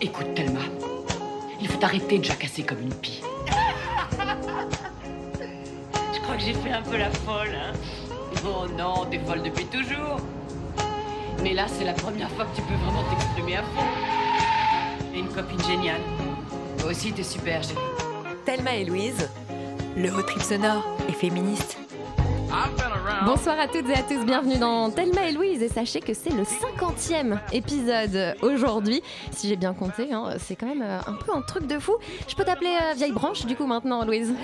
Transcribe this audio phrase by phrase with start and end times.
[0.00, 0.60] Écoute, Thelma,
[1.60, 3.20] il faut arrêter de jacasser comme une pie.
[6.14, 7.72] Je crois que j'ai fait un peu la folle, hein.
[8.44, 10.20] Oh non, t'es folle depuis toujours.
[11.42, 13.86] Mais là, c'est la première fois que tu peux vraiment t'exprimer à fond.
[15.14, 16.00] Et une copine géniale.
[16.78, 17.80] Toi aussi, t'es super, chérie.
[18.44, 19.28] Thelma et Louise,
[19.96, 21.76] le road trip sonore et féministe.
[23.24, 26.30] Bonsoir à toutes et à tous, bienvenue dans Thelma et Louise et sachez que c'est
[26.30, 29.02] le 50e épisode aujourd'hui.
[29.32, 31.96] Si j'ai bien compté, hein, c'est quand même euh, un peu un truc de fou.
[32.28, 34.34] Je peux t'appeler euh, vieille branche du coup maintenant Louise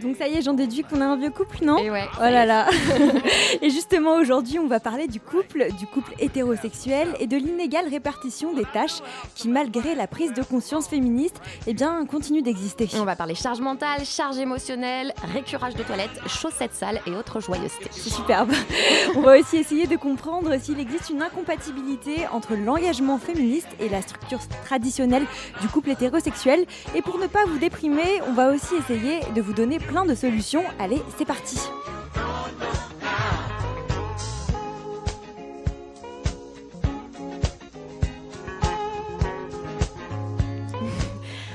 [0.00, 1.78] Donc ça y est, j'en déduis qu'on a un vieux couple, non?
[1.78, 2.04] Et ouais.
[2.18, 2.68] Oh là là
[3.62, 8.52] Et justement aujourd'hui on va parler du couple, du couple hétérosexuel et de l'inégale répartition
[8.52, 9.00] des tâches
[9.34, 12.88] qui malgré la prise de conscience féministe, eh bien continue d'exister.
[12.96, 17.90] On va parler charge mentale, charge émotionnelle, récurage de toilettes, chaussettes sales et autres joyeusetés.
[18.12, 18.52] Superbe.
[19.16, 24.02] On va aussi essayer de comprendre s'il existe une incompatibilité entre l'engagement féministe et la
[24.02, 25.24] structure traditionnelle
[25.60, 26.66] du couple hétérosexuel.
[26.94, 30.14] Et pour ne pas vous déprimer, on va aussi essayer de vous donner plein de
[30.14, 30.62] solutions.
[30.78, 31.58] Allez, c'est parti.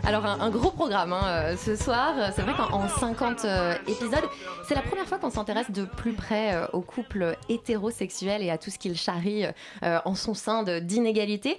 [0.08, 2.32] Alors un, gros programme hein, euh, ce soir.
[2.34, 4.24] C'est vrai qu'en 50 euh, épisodes,
[4.66, 8.58] c'est la première fois qu'on s'intéresse de plus près euh, au couple hétérosexuel et à
[8.58, 9.44] tout ce qu'il charrie
[9.84, 11.58] euh, en son sein d'inégalité.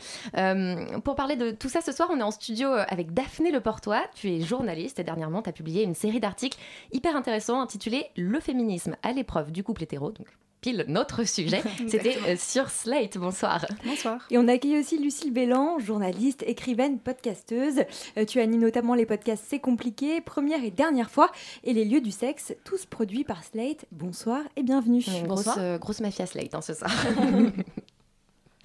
[1.04, 4.00] Pour parler de tout ça ce soir, on est en studio avec Daphné Leportois.
[4.14, 6.58] Tu es journaliste et dernièrement tu as publié une série d'articles
[6.91, 10.14] hyper intéressants intitulés Le féminisme à l'épreuve du couple hétéro.
[10.60, 11.62] Pile notre sujet.
[11.88, 13.18] C'était euh, sur Slate.
[13.18, 13.64] Bonsoir.
[13.84, 14.26] Bonsoir.
[14.30, 17.82] Et on accueille aussi Lucille Bélan, journaliste, écrivaine, podcasteuse.
[18.16, 21.30] Euh, tu animes notamment les podcasts C'est compliqué, première et dernière fois,
[21.64, 23.86] et les lieux du sexe, tous produits par Slate.
[23.92, 25.04] Bonsoir et bienvenue.
[25.24, 26.90] Grosse, euh, grosse mafia Slate hein, ce soir.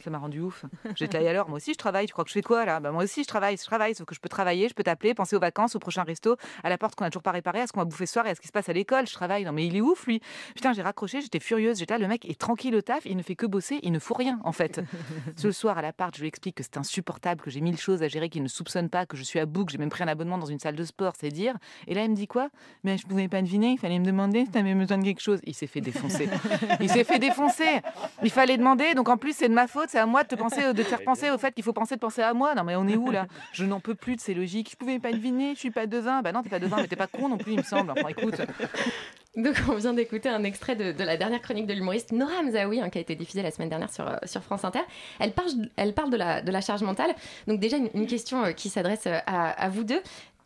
[0.04, 0.66] Ça m'a rendu ouf.
[0.96, 2.08] J'étais là, et alors, moi aussi je travaille.
[2.08, 2.80] Tu crois que je fais quoi là?
[2.82, 5.14] Bah, Moi aussi je travaille, je travaille, sauf que je peux travailler, je peux t'appeler,
[5.14, 7.68] penser aux vacances, au prochain resto, à la porte qu'on a toujours pas réparée, à
[7.68, 9.08] ce qu'on va bouffer ce soir et à ce qui se passe à l'école.
[9.08, 9.46] Je travaille.
[9.46, 10.20] Non mais il est ouf lui.
[10.56, 11.80] Putain, j'ai raccroché, j'étais furieuse.
[11.80, 14.00] J'étais là, le mec est tranquille au taf, il ne fait que bosser, il ne
[14.00, 14.82] fout rien en fait.
[15.38, 18.10] Ce soir à l'appart, je lui explique que c'est insupportable, que j'ai mille choses à
[18.10, 20.08] gérer, qu'il ne soupçonne pas, que je suis à bout, que j'ai même pris un
[20.08, 21.56] abonnement dans une salle de sport, c'est dire.
[21.88, 22.50] Et là, il me dit quoi?
[22.84, 25.40] Mais je pouvais pas deviner, il fallait me demander si t'avais besoin de quelque chose.
[25.46, 26.30] Il s'est fait défoncer.
[26.80, 27.82] il s'est fait défoncer.
[28.24, 30.36] Il fallait demander, donc en plus c'est de ma faute, c'est à moi de te
[30.36, 32.56] penser, de te faire penser au fait qu'il faut penser de penser à moi.
[32.56, 33.28] Non mais on est où là?
[33.52, 34.72] Je n'en peux plus de ces logiques.
[34.72, 36.22] Je pouvais pas deviner, je suis pas devin.
[36.24, 37.92] Bah non, t'es pas devin, mais t'es pas con non plus, il me semble.
[37.92, 38.42] Enfin écoute.
[39.36, 42.82] Donc on vient d'écouter un extrait de, de la dernière chronique de l'humoriste Nora Hamzaoui
[42.82, 44.82] hein, qui a été diffusée la semaine dernière sur, euh, sur France Inter.
[45.20, 47.14] Elle parle, elle parle de, la, de la charge mentale.
[47.48, 50.02] Donc déjà une, une question euh, qui s'adresse euh, à, à vous deux.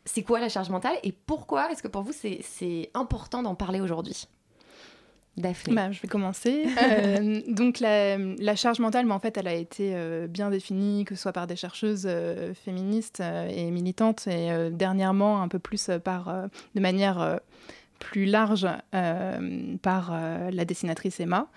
[0.05, 3.81] C'est quoi la charge mentale et pourquoi est-ce que pour vous c'est important d'en parler
[3.81, 4.27] aujourd'hui?
[5.37, 5.75] Daphné.
[5.75, 6.65] Bah, je vais commencer.
[6.87, 11.05] Euh, donc la, la charge mentale, mais en fait, elle a été euh, bien définie,
[11.05, 15.89] que ce soit par des chercheuses euh, féministes et militantes, et dernièrement un peu plus
[16.03, 17.39] par, de manière
[17.97, 21.47] plus large euh, par euh, la dessinatrice Emma.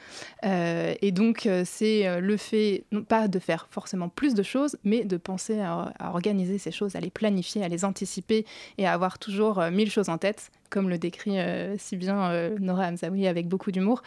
[0.44, 5.04] Euh, et donc c'est le fait, non pas de faire forcément plus de choses, mais
[5.04, 8.44] de penser à, organiser ces choses, à les planifier, à les anticiper
[8.78, 11.36] et à avoir toujours mille choses en tête comme le décrit
[11.78, 14.02] si bien Nora Hamzaoui avec beaucoup d'humour.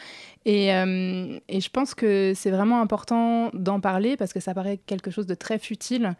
[0.45, 5.27] Et je pense que c'est vraiment important d'en parler parce que ça paraît quelque chose
[5.27, 6.15] de très futile.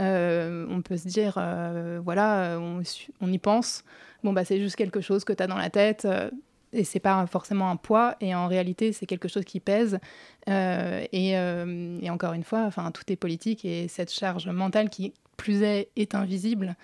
[0.00, 3.84] Euh, on peut se dire, euh, voilà, on, y pense.
[4.22, 6.04] Bon, bah, c'est juste quelque chose que tu as dans la tête.
[6.04, 6.30] euh,
[6.76, 10.00] et c'est pas forcément un poids, et en réalité, c'est quelque chose qui pèse.
[10.48, 15.14] Euh, et, et encore une fois, enfin, tout est politique, et cette charge mentale qui,
[15.36, 16.74] plus est, est invisible,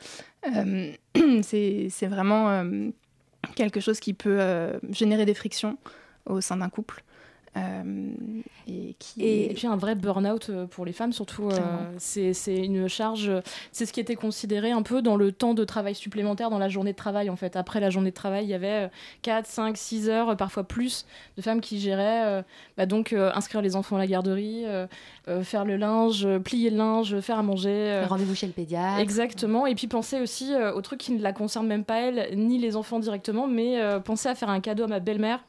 [1.42, 2.64] c'est vraiment
[3.56, 5.76] quelque chose qui peut générer des frictions
[6.24, 7.02] au sein d'un couple.
[7.56, 8.12] Euh,
[8.68, 11.50] et qui Et, puis un vrai burn-out euh, pour les femmes, surtout.
[11.50, 11.56] euh,
[11.98, 13.30] c'est une charge.
[13.72, 16.68] C'est ce qui était considéré un peu dans le temps de travail supplémentaire dans la
[16.68, 17.56] journée de travail, en fait.
[17.56, 18.88] Après la journée de travail, il y avait euh,
[19.22, 21.06] 4, 5, 6 heures, parfois plus,
[21.36, 22.26] de femmes qui géraient.
[22.26, 22.42] euh,
[22.76, 24.64] bah donc, inscrire les enfants à la garderie,
[25.42, 28.04] faire le linge, plier le linge, faire à manger.
[28.08, 29.00] Rendez-vous chez le pédiatre.
[29.00, 32.38] Exactement, et puis penser aussi euh, au truc qui ne la concerne même pas elle,
[32.38, 35.40] ni les enfants directement, mais penser à faire un cadeau à ma belle-mère,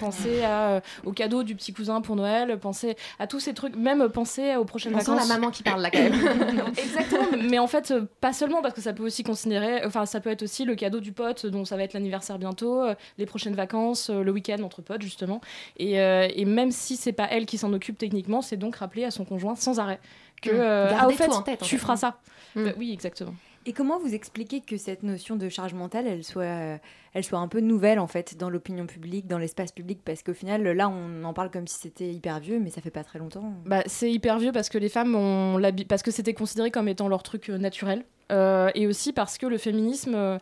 [0.00, 4.08] penser à, au cadeau du petit cousin pour Noël, penser à tous ces trucs, même
[4.08, 5.28] penser aux prochaines On sent vacances.
[5.28, 6.14] la maman qui parle là quand même.
[6.78, 10.20] Exactement, mais en fait, euh, pas seulement, parce que ça peut aussi considérer, enfin, ça
[10.20, 13.26] peut être aussi le cadeau du pote, dont ça va être l'anniversaire bientôt, euh, les
[13.26, 15.40] prochaines vacances, euh, le week-end entre potes, justement.
[15.78, 19.04] Et, euh, et même si c'est pas elle qui s'en occupe techniquement, c'est donc rappeler
[19.04, 20.00] à son conjoint sans arrêt
[20.42, 20.54] que, Mm.
[20.60, 21.80] euh, Garder ah, au fait, en tête, en tu fait.
[21.80, 22.18] feras ça.
[22.54, 22.60] Mm.
[22.66, 23.34] Euh, oui, exactement.
[23.68, 26.78] Et comment vous expliquez que cette notion de charge mentale, elle soit,
[27.12, 29.98] elle soit un peu nouvelle en fait dans l'opinion publique, dans l'espace public?
[30.04, 32.92] Parce qu'au final, là, on en parle comme si c'était hyper vieux, mais ça fait
[32.92, 33.52] pas très longtemps.
[33.64, 37.08] Bah, c'est hyper vieux parce que les femmes ont parce que c'était considéré comme étant
[37.08, 38.04] leur truc euh, naturel.
[38.32, 40.38] Euh, et aussi parce que le féminisme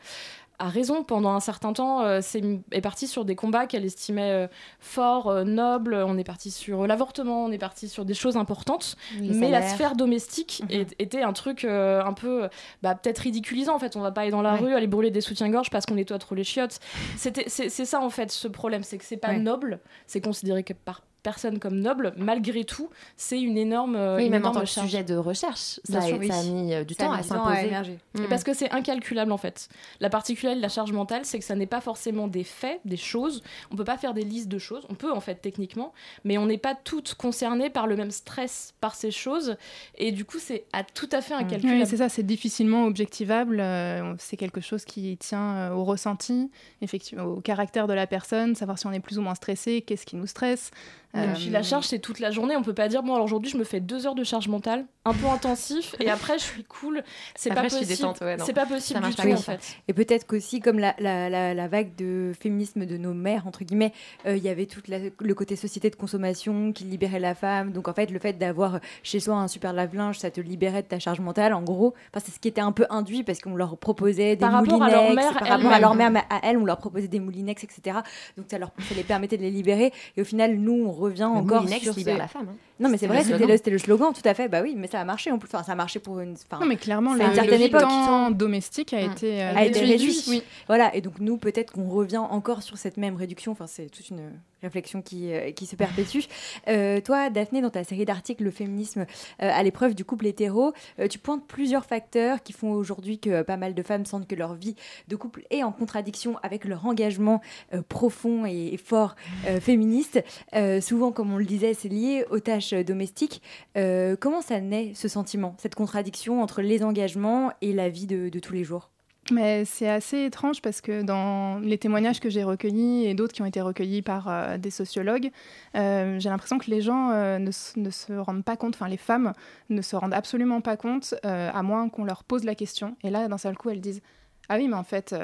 [0.60, 1.02] euh, a raison.
[1.04, 2.42] Pendant un certain temps, euh, c'est,
[2.72, 4.46] est parti sur des combats qu'elle estimait euh,
[4.80, 5.94] forts, euh, nobles.
[6.06, 8.96] On est parti sur l'avortement, on est parti sur des choses importantes.
[9.20, 10.86] mais la sphère domestique Mhm.
[10.98, 12.48] était un truc un peu,
[12.82, 13.74] bah, peut-être ridiculisant.
[13.74, 14.60] En fait, on va pas aller dans la Ouais.
[14.60, 16.78] rue, aller brûler des soutiens-gorge parce qu'on nettoie trop les chiottes.
[17.16, 19.38] C'était, c'est, c'est ça en fait ce problème, c'est que c'est pas Ouais.
[19.38, 19.80] noble.
[20.06, 22.12] C'est considéré que par personne comme noble.
[22.16, 25.98] Malgré tout, c'est une énorme, Oui, une même en tant que sujet de recherche, ça,
[25.98, 26.28] a, sûr, oui.
[26.28, 27.96] ça a mis euh, du Ça temps mis à s'imposer.
[28.14, 28.26] Mm.
[28.28, 29.68] Parce que c'est incalculable en fait.
[29.98, 32.96] La particularité de la charge mentale, c'est que ça n'est pas forcément des faits, des
[32.96, 33.42] choses.
[33.72, 34.86] On peut pas faire des listes de choses.
[34.90, 35.92] On peut en fait techniquement,
[36.24, 39.56] mais on n'est pas toutes concernées par le même stress par ces choses.
[39.96, 41.80] Et du coup, c'est à tout à fait incalculable.
[41.80, 43.60] Oui, c'est ça, c'est difficilement objectivable.
[43.60, 46.50] euh, c'est quelque chose qui tient euh, au ressenti,
[46.82, 50.06] effectivement, au caractère de la personne, savoir si on est plus ou moins stressé, qu'est-ce
[50.06, 50.70] qui nous stresse.
[51.14, 52.56] Et Euh, puis la charge, c'est toute la journée.
[52.56, 54.84] On peut pas dire, bon, alors aujourd'hui, je me fais deux heures de charge mentale,
[55.04, 57.02] un peu intensif, et après, je suis cool.
[57.36, 57.98] C'est pas Après, je suis possible.
[57.98, 59.76] détente, ouais, c'est pas possible du pas tout, en fait.
[59.88, 63.64] Et peut-être qu'aussi, comme la, la, la, la vague de féminisme de nos mères, entre
[63.64, 63.92] guillemets,
[64.26, 67.72] euh, il y avait tout le côté société de consommation qui libérait la femme.
[67.72, 70.88] Donc en fait, le fait d'avoir chez soi un super lave-linge, ça te libérait de
[70.88, 71.94] ta charge mentale, en gros.
[72.12, 74.82] Enfin, c'est ce qui était un peu induit parce qu'on leur proposait des Par rapport
[74.82, 75.04] à moulinex.
[75.04, 77.62] leur mère par rapport à leur mère, mais à elles, on leur proposait des moulinex,
[77.62, 77.98] etc.
[78.36, 79.92] Donc ça, leur, ça les permettait de les libérer.
[80.16, 82.46] Et au final, nous, on revient encore Moulinex sur libère ce- la femme.
[82.50, 82.56] hein.
[82.80, 83.58] Non, mais c'est vrai, c'était slogan.
[83.66, 84.48] le, slogan, tout à fait.
[84.48, 85.48] Bah oui, mais ça a marché en plus.
[85.52, 86.32] Enfin, ça a marché pour une.
[86.32, 89.12] enfin, Non, mais clairement, c'est le, le temps domestique a Mm.
[89.12, 90.24] été, euh, a été réduit.
[90.28, 90.42] Oui.
[90.66, 93.52] Voilà, et donc nous, peut-être qu'on revient encore sur cette même réduction.
[93.52, 94.32] Enfin, c'est toute une
[94.62, 96.20] réflexion qui, euh, qui se perpétue.
[96.68, 99.04] Euh, toi, Daphné, dans ta série d'articles, Le féminisme euh,
[99.38, 103.58] à l'épreuve du couple hétéro, euh, tu pointes plusieurs facteurs qui font aujourd'hui que pas
[103.58, 104.74] mal de femmes sentent que leur vie
[105.08, 107.42] de couple est en contradiction avec leur engagement
[107.74, 109.16] euh, profond et, et fort
[109.46, 110.24] euh, féministe.
[110.54, 113.42] Euh, souvent, comme on le disait, c'est lié aux tâches euh, domestiques.
[113.76, 118.38] Euh, comment ça naît, ce sentiment, cette contradiction entre les engagements et la vie de,
[118.38, 118.90] tous les jours?
[119.30, 123.40] Mais c'est assez étrange parce que dans les témoignages que j'ai recueillis et d'autres qui
[123.40, 125.30] ont été recueillis par euh, des sociologues,
[125.76, 128.98] euh, j'ai l'impression que les gens euh, ne, ne se rendent pas compte, enfin les
[128.98, 129.32] femmes
[129.70, 132.96] ne se rendent absolument pas compte, à moins qu'on leur pose la question.
[133.02, 134.02] Et là, d'un seul coup, elles disent
[134.48, 135.14] Ah oui, mais en fait,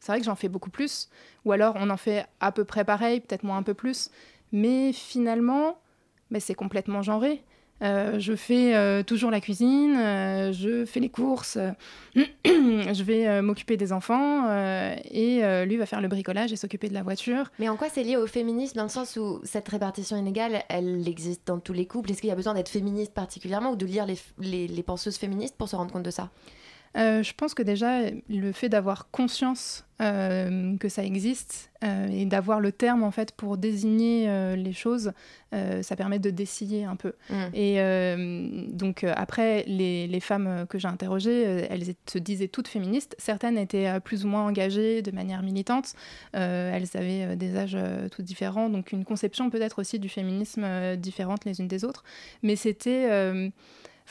[0.00, 1.10] c'est vrai que j'en fais beaucoup plus.
[1.44, 4.10] Ou alors, on en fait à peu près pareil, peut-être moins un peu plus.
[4.52, 5.79] Mais finalement,
[6.30, 7.42] mais c'est complètement genré.
[7.82, 11.56] Euh, je fais euh, toujours la cuisine, euh, je fais les courses,
[12.14, 14.50] je vais m'occuper des enfants
[15.10, 17.50] et lui va faire le bricolage et s'occuper de la voiture.
[17.58, 21.08] Mais en quoi c'est lié au féminisme dans le sens où cette répartition inégale, elle
[21.08, 22.10] existe dans tous les couples?
[22.10, 24.06] Est-ce qu'il y a besoin d'être féministe particulièrement ou de lire
[24.38, 26.30] les penseuses féministes pour se rendre compte de ça?
[26.96, 32.24] Euh, je pense que déjà, le fait d'avoir conscience euh, que ça existe euh, et
[32.24, 34.26] d'avoir le terme en fait pour désigner
[34.56, 35.12] les choses,
[35.52, 37.12] ça permet de dessiller un peu.
[37.28, 37.34] Mm.
[37.54, 43.14] Et donc après, les, les femmes que j'ai interrogées, elles se disaient toutes féministes.
[43.18, 45.94] Certaines étaient plus ou moins engagées de manière militante.
[46.32, 51.44] Elles avaient des âges euh, tout différents, donc une conception peut-être aussi du féminisme différente
[51.44, 52.04] les unes des autres.
[52.42, 53.50] Mais c'était...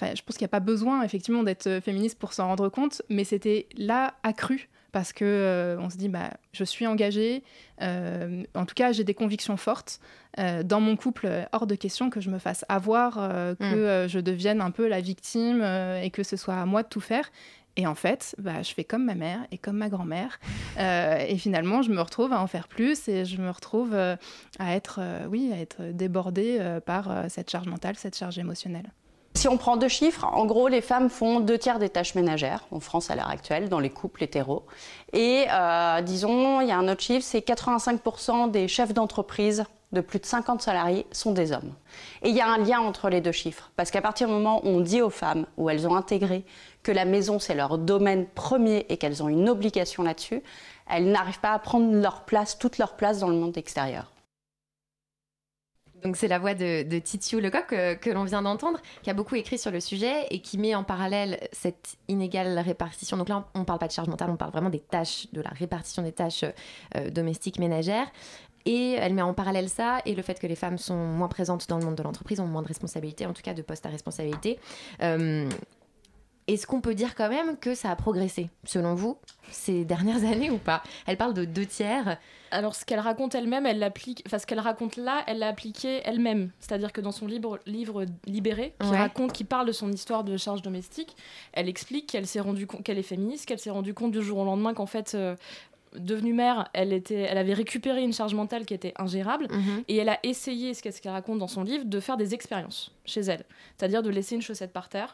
[0.01, 2.69] Enfin, je pense qu'il n'y a pas besoin effectivement d'être euh, féministe pour s'en rendre
[2.69, 7.43] compte, mais c'était là accru parce que euh, on se dit bah je suis engagée,
[7.81, 9.99] euh, en tout cas j'ai des convictions fortes
[10.37, 13.73] Euh, dans mon couple hors de question que je me fasse avoir, que Mm.
[13.73, 15.61] euh, je devienne un peu la victime
[16.03, 17.29] et que ce soit à moi de tout faire.
[17.75, 20.39] Et en fait, bah, je fais comme ma mère et comme ma grand-mère.
[20.77, 24.99] Et finalement, je me retrouve à en faire plus et je me retrouve à être,
[25.29, 28.91] oui, à être débordée par cette charge mentale, cette charge émotionnelle.
[29.39, 32.65] Si on prend deux chiffres, en gros, les femmes font deux tiers des tâches ménagères
[32.71, 34.65] en France à l'heure actuelle, dans les couples hétéros.
[35.13, 40.01] Et euh, disons, il y a un autre chiffre, c'est 85% des chefs d'entreprise de
[40.01, 41.73] plus de 50 salariés sont des hommes.
[42.21, 44.59] Et il y a un lien entre les deux chiffres, parce qu'à partir du moment
[44.65, 46.43] où on dit aux femmes, où elles ont intégré
[46.83, 50.43] que la maison c'est leur domaine premier et qu'elles ont une obligation là-dessus,
[50.91, 54.11] elles n'arrivent pas à prendre leur place, toute leur place dans le monde extérieur.
[56.03, 59.35] Donc c'est la voix de, Titiou Lecoq que, que l'on vient d'entendre, qui a beaucoup
[59.35, 63.17] écrit sur le sujet et qui met en parallèle cette inégale répartition.
[63.17, 65.41] Donc là, on ne parle pas de charge mentale, on parle vraiment des tâches, de
[65.41, 66.45] la répartition des tâches
[66.95, 68.07] euh, domestiques, ménagères.
[68.65, 71.67] Et elle met en parallèle ça et le fait que les femmes sont moins présentes
[71.69, 73.89] dans le monde de l'entreprise, ont moins de responsabilités, en tout cas de postes à
[73.89, 74.59] responsabilité.
[75.01, 75.49] Euh,
[76.53, 79.17] Est-ce qu'on peut dire quand même que ça a progressé, selon vous,
[79.51, 80.81] ces dernières années ou pas?
[81.07, 82.17] Elle parle de deux tiers.
[82.51, 84.23] Alors, ce qu'elle raconte elle-même, elle l'applique.
[84.25, 86.49] Enfin, ce qu'elle raconte là, elle l'a appliqué elle-même.
[86.59, 88.97] C'est-à-dire que dans son livre, livre Libéré, qui Ouais.
[88.97, 91.15] raconte, qui parle de son histoire de charge domestique,
[91.53, 94.39] elle explique qu'elle s'est rendue compte qu'elle est féministe, qu'elle s'est rendue compte du jour
[94.39, 95.35] au lendemain qu'en fait, euh,
[95.95, 99.47] devenue mère, elle était, elle avait récupéré une charge mentale qui était ingérable.
[99.51, 99.83] Mhm.
[99.87, 103.21] Et elle a essayé, ce qu'elle raconte dans son livre, de faire des expériences chez
[103.21, 103.45] elle.
[103.77, 105.13] C'est-à-dire de laisser une chaussette par terre,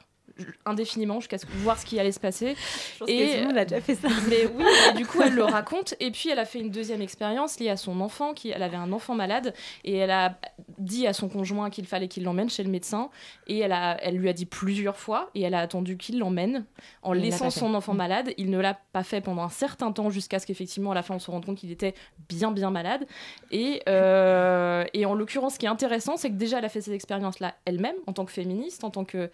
[0.65, 2.55] indéfiniment, jusqu'à ce- voir ce qui allait se passer.
[2.93, 4.07] Je pense Et- que tout le monde a déjà fait ça.
[4.29, 4.63] Mais oui,
[4.93, 5.93] et du coup, elle le raconte.
[5.99, 8.33] Et puis, elle a fait une deuxième expérience liée à son enfant.
[8.33, 9.53] Qui, elle avait un enfant malade.
[9.83, 10.37] Et elle a
[10.77, 13.09] dit à son conjoint qu'il fallait qu'il l'emmène chez le médecin.
[13.47, 15.29] Et elle, a, elle lui a dit plusieurs fois.
[15.35, 16.65] Et elle a attendu qu'il l'emmène
[17.01, 18.31] en Il laissant son enfant malade.
[18.37, 21.15] Il ne l'a pas fait pendant un certain temps jusqu'à ce qu'effectivement, à la fin,
[21.15, 21.93] on se rende compte qu'il était
[22.29, 23.05] bien, bien malade.
[23.51, 26.81] Et, euh, et en l'occurrence, ce qui est intéressant, c'est que déjà, elle a fait
[26.81, 29.29] cette expérience-là elle-même, en tant que féministe, en tant que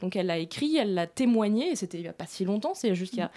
[0.00, 2.74] Donc elle l'a écrit, elle l'a témoigné, et c'était il n'y a pas si longtemps,
[2.74, 3.30] c'est juste il y a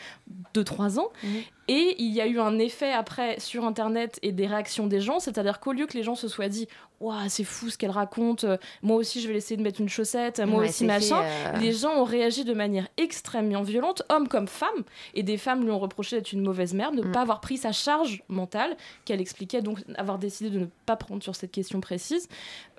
[0.53, 1.09] 2-3 ans.
[1.23, 1.29] Mhm.
[1.69, 5.19] Et il y a eu un effet après sur Internet et des réactions des gens,
[5.19, 6.67] c'est-à-dire qu'au lieu que les gens se soient dit
[6.99, 9.89] Waouh, c'est fou ce qu'elle raconte, euh, moi aussi je vais essayer de mettre une
[9.89, 11.21] chaussette, moi Ouais, aussi machin.
[11.21, 14.83] fait, euh, Les gens ont réagi de manière extrêmement violente, hommes comme femmes,
[15.13, 17.11] et des femmes lui ont reproché d'être une mauvaise mère, de ne Mm.
[17.11, 21.21] pas avoir pris sa charge mentale, qu'elle expliquait donc avoir décidé de ne pas prendre
[21.23, 22.27] sur cette question précise.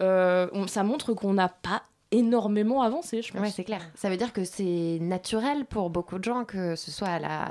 [0.01, 1.83] Euh, on- ça montre qu'on n'a pas
[2.15, 3.41] énormément avancé, je pense.
[3.41, 3.81] Ouais, c'est clair.
[3.95, 7.51] Ça veut dire que c'est naturel pour beaucoup de gens que ce soit à la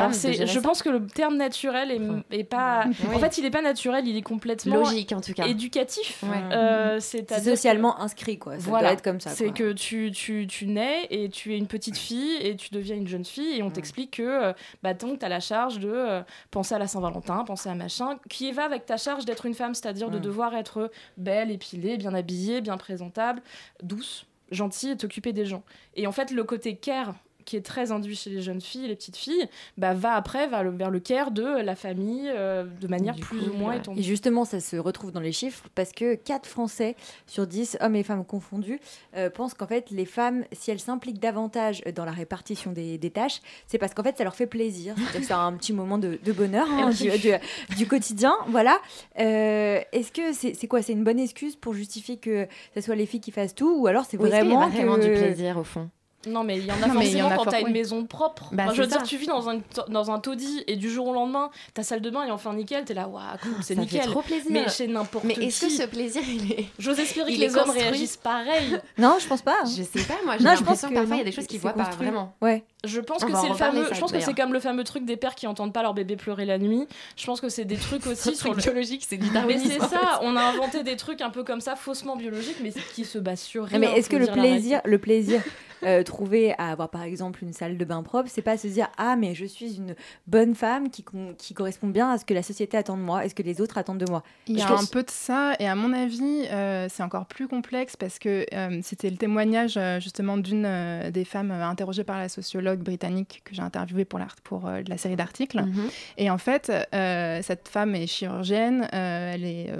[0.00, 0.60] Alors c'est- je ça.
[0.60, 1.90] pense que le terme naturel
[2.30, 2.84] est, pas.
[2.86, 3.14] oui.
[3.14, 5.46] En fait, il est pas naturel, il est complètement logique en tout cas.
[5.46, 6.22] éducatif.
[6.22, 6.28] Ouais.
[6.52, 8.58] Euh, C'est C'est-à-dire socialement inscrit, quoi.
[8.58, 8.88] Ça Voilà.
[8.88, 9.30] doit être comme ça.
[9.30, 12.96] C'est que tu, tu, tu nais et tu es une petite fille et tu deviens
[12.96, 14.52] une jeune fille et on t'explique que euh,
[14.82, 18.18] bah, donc tu as la charge de euh, penser à la Saint-Valentin, penser à machin,
[18.28, 20.22] qui va avec ta charge d'être une femme, c'est-à-dire de Mm.
[20.22, 23.42] devoir être belle, épilée, bien habillée, bien présentable,
[23.82, 25.62] douce, gentille et t'occuper des gens.
[25.94, 28.96] Et en fait, le côté care qui est très induit chez les jeunes filles, les
[28.96, 32.86] petites filles, bah, va après va le- vers le care de la famille euh, de
[32.88, 33.78] manière Du plus ou moins ouais.
[33.78, 34.00] étendue.
[34.00, 37.96] Et justement, ça se retrouve dans les chiffres parce que 4 Français sur 10, hommes
[37.96, 38.80] et femmes confondus,
[39.16, 43.10] euh, pensent qu'en fait, les femmes, si elles s'impliquent davantage dans la répartition des, des
[43.10, 44.94] tâches, c'est parce qu'en fait, ça leur fait plaisir.
[44.96, 48.34] C'est-à-dire que c'est un petit moment de, de bonheur hein, du, du- du quotidien.
[48.48, 48.78] Voilà.
[49.18, 50.82] Euh, Est-ce que c'est c'est quoi?
[50.82, 53.86] C'est une bonne excuse pour justifier que ce soit les filles qui fassent tout Ou
[53.86, 55.02] alors c'est Ou est-ce qu'il y a vraiment, vraiment que...
[55.04, 55.90] du plaisir au fond?
[56.26, 58.04] Non, mais il y en a Non, y forcément en a quand t'as une maison
[58.04, 58.50] propre.
[58.52, 61.06] Bah, Enfin, je veux dire, tu vis dans un, dans un taudis et du jour
[61.08, 63.80] au lendemain, ta salle de bain est enfin nickel, t'es là, waouh, cool, c'est Ça
[63.80, 64.02] nickel.
[64.02, 64.50] fait trop plaisir.
[64.50, 66.66] Mais chez n'importe Mais est-ce que ce plaisir, il est...
[66.78, 68.78] J'ose espérer il que les hommes construit réagissent pareil.
[68.98, 69.56] Non, je pense pas.
[69.62, 69.66] hein.
[69.66, 71.32] Je sais pas, moi j'ai Non, je pense l'impression que parfois il y a des
[71.32, 72.34] choses qu'ils voient pas vraiment.
[72.42, 72.64] Ouais.
[72.84, 73.86] Je pense On que c'est le fameux.
[73.86, 75.94] ça, Je pense que c'est comme le fameux truc des pères qui entendent pas leur
[75.94, 76.86] bébé pleurer la nuit.
[77.16, 78.60] Je pense que c'est des trucs aussi sur le.
[78.60, 82.16] biologique, c'est Mais c'est ça, on a inventé des trucs un peu comme ça, faussement
[82.16, 83.78] biologiques, mais qui se basent sur rien.
[83.78, 85.42] Mais est-ce que le plaisir, le plaisir
[85.82, 88.88] euh, trouvé à avoir par exemple une salle de bain propre, c'est pas se dire
[88.98, 89.94] ah mais je suis une
[90.26, 91.02] bonne femme qui,
[91.38, 93.62] qui correspond bien à ce que la société attend de moi et ce que les
[93.62, 94.22] autres attendent de moi?
[94.46, 97.48] Il y a un peu de ça, et à mon avis, euh, c'est encore plus
[97.48, 100.66] complexe parce que euh, c'était le témoignage justement d'une
[101.00, 104.82] euh, des femmes euh, interrogées par la sociologue britannique que j'ai interviewée pour, pour euh,
[104.86, 105.60] la série d'articles.
[105.60, 105.90] Mhm.
[106.16, 109.72] Et en fait, euh, cette femme est chirurgienne, euh, elle, est,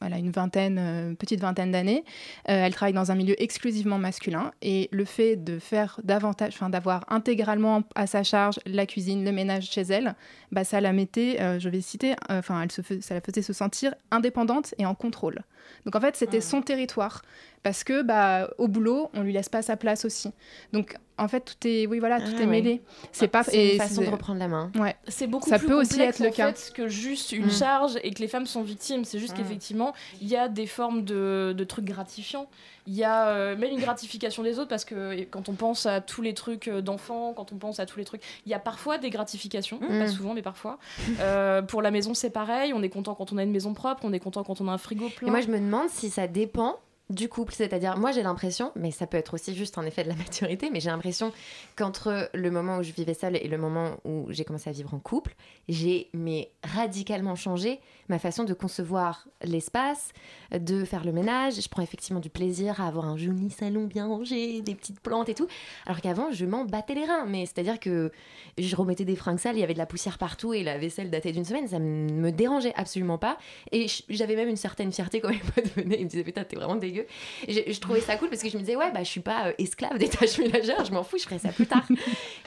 [0.00, 2.04] elle a une vingtaine, euh, petite vingtaine d'années,
[2.50, 6.68] Euh, elle travaille dans un milieu exclusivement masculin, et le fait de faire davantage, enfin
[6.68, 10.14] d'avoir intégralement à sa charge la cuisine, le ménage chez elle,
[10.52, 13.52] bah ça la mettait, euh, je vais citer, enfin elle se ça la faisait se
[13.52, 15.40] sentir indépendante et en contrôle.
[15.86, 17.22] Donc en fait, c'était son territoire
[17.64, 20.30] parce que bah au boulot, on lui laisse pas sa place aussi.
[20.72, 22.46] Donc en fait, tout est oui voilà, tout Ah est ouais.
[22.46, 22.82] mêlé.
[23.12, 24.70] C'est pas C'est et une façon c'est- de reprendre la main.
[24.76, 24.94] Ouais.
[25.08, 26.52] C'est beaucoup Ça plus peut aussi complexe, être le en cas.
[26.52, 27.50] fait, que juste une Mm.
[27.50, 29.04] charge et que les femmes sont victimes.
[29.04, 29.36] C'est juste Mm.
[29.38, 32.48] qu'effectivement, il y a des formes de, de trucs gratifiants.
[32.86, 36.00] Il y a euh, même une gratification des autres parce que quand on pense à
[36.02, 38.58] tous les trucs euh, d'enfants, quand on pense à tous les trucs, il y a
[38.58, 39.98] parfois des gratifications, Mm.
[40.00, 40.78] pas souvent, mais parfois.
[41.20, 42.72] Euh, pour la maison, c'est pareil.
[42.74, 44.72] On est content quand on a une maison propre, on est content quand on a
[44.72, 45.28] un frigo plein.
[45.28, 46.76] Et moi, je me demande si ça dépend
[47.10, 47.52] du couple.
[47.54, 50.70] C'est-à-dire, moi, j'ai l'impression, mais ça peut être aussi juste un effet de la maturité,
[50.70, 51.32] mais j'ai l'impression
[51.76, 54.94] qu'entre le moment où je vivais seule et le moment où j'ai commencé à vivre
[54.94, 55.34] en couple,
[55.68, 60.12] j'ai mais radicalement changé ma façon de concevoir l'espace,
[60.52, 61.60] de faire le ménage.
[61.60, 65.28] Je prends effectivement du plaisir à avoir un joli salon bien rangé, des petites plantes
[65.28, 65.46] et tout.
[65.86, 67.26] Alors qu'avant, je m'en battais les reins.
[67.26, 68.12] Mais c'est-à-dire que
[68.58, 71.10] je remettais des fringues sales, il y avait de la poussière partout et la vaisselle
[71.10, 73.38] datée d'une semaine, ça m- me dérangeait absolument pas.
[73.72, 76.56] Et j'avais même une certaine fierté quand mes potes venaient, ils me disaient putain t'es
[76.56, 77.06] vraiment dégueu.
[77.48, 79.20] Et je, je trouvais ça cool parce que je me disais ouais bah je suis
[79.20, 81.86] pas euh, esclave des tâches ménagères, je m'en fous, je ferai ça plus tard.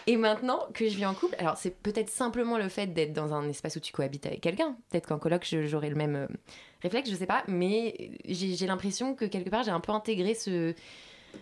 [0.07, 3.33] et maintenant que je vis en couple, alors c'est peut-être simplement le fait d'être dans
[3.33, 4.75] un espace où tu cohabites avec quelqu'un.
[4.89, 6.27] Peut-être qu'en coloc j'aurais le même euh,
[6.81, 10.73] réflexe, je sais pas, mais j'ai l'impression que quelque part j'ai un peu intégré ce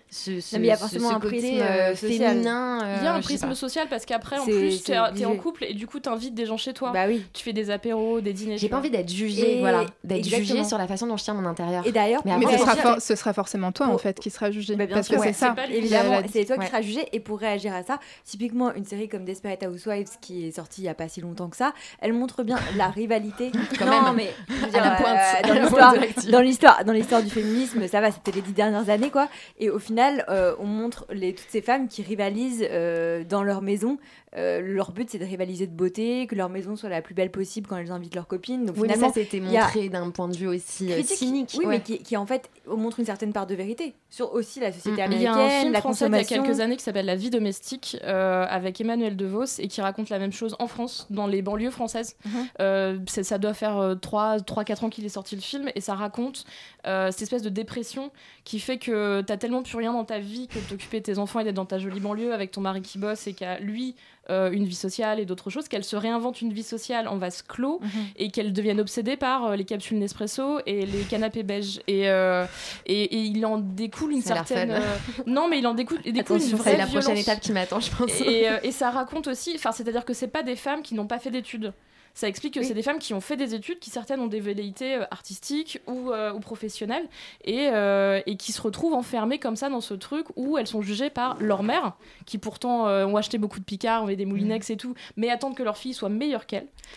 [0.10, 2.30] ce, ce, Non, mais il y a forcément ce un côté prisme, euh, euh, social.
[2.34, 2.80] féminin.
[2.84, 5.36] euh, Il y a un sais prisme social parce qu'après, en plus, t'es t'es en
[5.36, 6.92] couple et du coup, t'invites des gens chez toi.
[6.92, 7.26] Bah oui.
[7.34, 8.58] Tu fais des apéros, des dîners.
[8.58, 11.34] J'ai pas envie d'être jugée, Et- voilà, d'être jugée sur la façon dont je tiens
[11.34, 11.86] mon intérieur.
[11.86, 14.20] Et d'ailleurs, Mais Mais ce sera, pense for- que- ce sera forcément toi, en fait,
[14.20, 14.76] qui sera jugé.
[14.76, 15.28] Bah, parce sûr, que ouais.
[15.34, 15.56] c'est ça.
[15.70, 19.26] Évidemment, c'est toi qui seras jugé et pour réagir à ça, typiquement une série comme
[19.26, 22.44] Desperate Housewives qui est sortie il y a pas si longtemps que ça, elle montre
[22.44, 23.52] bien la rivalité.
[23.78, 24.16] Quand non, même.
[24.16, 25.94] mais euh, dans l'histoire,
[26.32, 29.28] dans l'histoire, dans l'histoire du féminisme, ça va, c'était les dix dernières années quoi.
[29.60, 33.62] Et au final, euh, on montre les, toutes ces femmes qui rivalisent euh, dans leur
[33.62, 33.98] maison.
[34.38, 37.32] Euh, leur but, c'est de rivaliser de beauté, que leur maison soit la plus belle
[37.32, 38.66] possible quand elles invitent leurs copines.
[38.66, 41.18] Donc Oui, mais finalement, ça c'était a- montré d'un point de vue aussi euh, critique,
[41.18, 41.56] cynique.
[41.58, 41.78] oui, ouais.
[41.78, 45.02] mais qui, qui, en fait montre une certaine part de vérité sur aussi la société
[45.02, 45.12] Mm, mm.
[45.14, 47.06] Il y a américaine, un film la français il y a quelques années qui s'appelle
[47.06, 51.08] La vie domestique euh, avec Emmanuel DeVos et qui raconte la même chose en France,
[51.10, 52.18] dans les banlieues françaises.
[52.26, 52.32] Mhm.
[52.60, 56.44] Euh, ça doit faire 3-4 ans qu'il est sorti le film et ça raconte
[56.88, 58.12] euh, cette espèce de dépression
[58.44, 61.18] qui fait que t'as tellement plus rien dans ta vie que de t'occuper de tes
[61.20, 63.60] enfants et d'être dans ta jolie banlieue avec ton mari qui bosse et qui a
[63.60, 63.96] lui
[64.32, 67.44] euh, une vie sociale et d'autres choses, qu'elle se réinvente une vie sociale en vase
[67.44, 67.90] clos Mhm.
[68.18, 71.80] et qu'elle devienne obsédée par euh, les capsules Nespresso et les canapés beige.
[71.88, 72.46] Et, euh,
[72.88, 74.82] et, et il en découle une Ça certaine.
[75.28, 77.80] non, mais il en découle, il découle une vraie c'est la prochaine étape qui m'attend,
[77.80, 78.20] je pense.
[78.22, 81.20] Et, et ça raconte aussi, enfin, c'est-à-dire que c'est pas des femmes qui n'ont pas
[81.20, 81.72] fait d'études.
[82.16, 82.66] Ça explique que Oui.
[82.66, 85.80] c'est des femmes qui ont fait des études, qui certaines ont des velléités euh, artistiques
[85.86, 87.08] ou, euh, ou professionnelles,
[87.44, 90.82] et, euh, et qui se retrouvent enfermées comme ça dans ce truc où elles sont
[90.82, 91.94] jugées par leur mère,
[92.26, 95.56] qui pourtant euh, ont acheté beaucoup de Picard, ont des moulinex et tout, mais attendent
[95.56, 96.46] que leur fille soit meilleure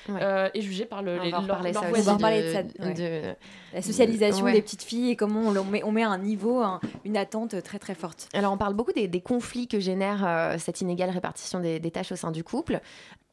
[0.08, 0.20] Ouais.
[0.22, 1.96] euh, et jugées par le, les, leur, leur ça voisine.
[1.96, 2.94] On va reparler de- de ça, ouais.
[2.94, 3.34] de-
[3.74, 4.52] La socialisation Ouais.
[4.52, 7.60] des petites filles et comment on, met, on met à un niveau, un- une attente
[7.64, 8.28] très très forte.
[8.34, 11.90] Alors, on parle beaucoup des, des conflits que génère euh, cette inégale répartition des, des
[11.90, 12.80] tâches au sein du couple.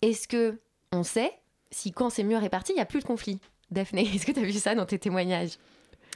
[0.01, 0.60] Est-ce que
[0.92, 1.32] on sait
[1.72, 3.40] si quand c'est mieux réparti, il n'y a plus de conflits
[3.72, 5.58] Daphné, est-ce que tu as vu ça dans tes témoignages?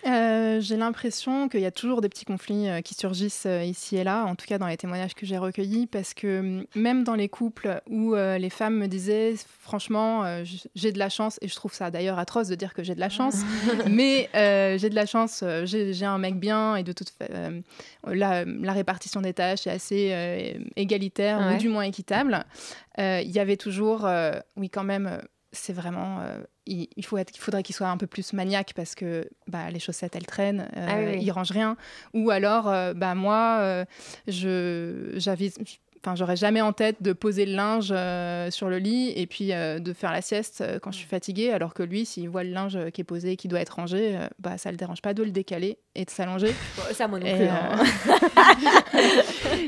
[0.08, 3.98] Euh, J'ai l'impression qu'il y a toujours des petits conflits euh, qui surgissent euh, ici
[3.98, 7.03] et là, en tout cas dans les témoignages que j'ai recueillis, parce que hum, même
[7.03, 10.24] dans les couples où les femmes me disaient, franchement,
[10.74, 13.00] j'ai de la chance, et je trouve ça d'ailleurs atroce de dire que j'ai de
[13.01, 13.41] la chance,
[13.89, 17.60] mais j'ai de la chance, j'ai un mec bien, et de toute fa- euh,
[18.08, 21.56] la, la répartition des tâches est assez égalitaire, Ouais.
[21.56, 22.46] ou du moins équitable.
[22.98, 24.08] Il y avait toujours,
[24.56, 26.20] oui quand même, c'est vraiment...
[26.22, 29.27] euh, il, il faut être, il faudrait qu'il soit un peu plus maniaque parce que
[29.48, 31.75] bah, les chaussettes elles traînent, euh, Ah oui, il range rien.
[32.13, 33.86] Ou alors, euh, bah moi, euh,
[34.27, 35.51] je j'avais,
[36.00, 37.88] enfin j'aurais jamais en tête de poser le linge
[38.53, 41.81] sur le lit et puis de faire la sieste quand je suis fatiguée, alors que
[41.83, 44.70] lui, s'il voit le linge qui est posé, et qui doit être rangé, bah ça
[44.70, 46.53] le dérange pas de le décaler et de s'allonger.
[46.94, 47.46] ça, moi non plus.
[47.46, 47.83] hein.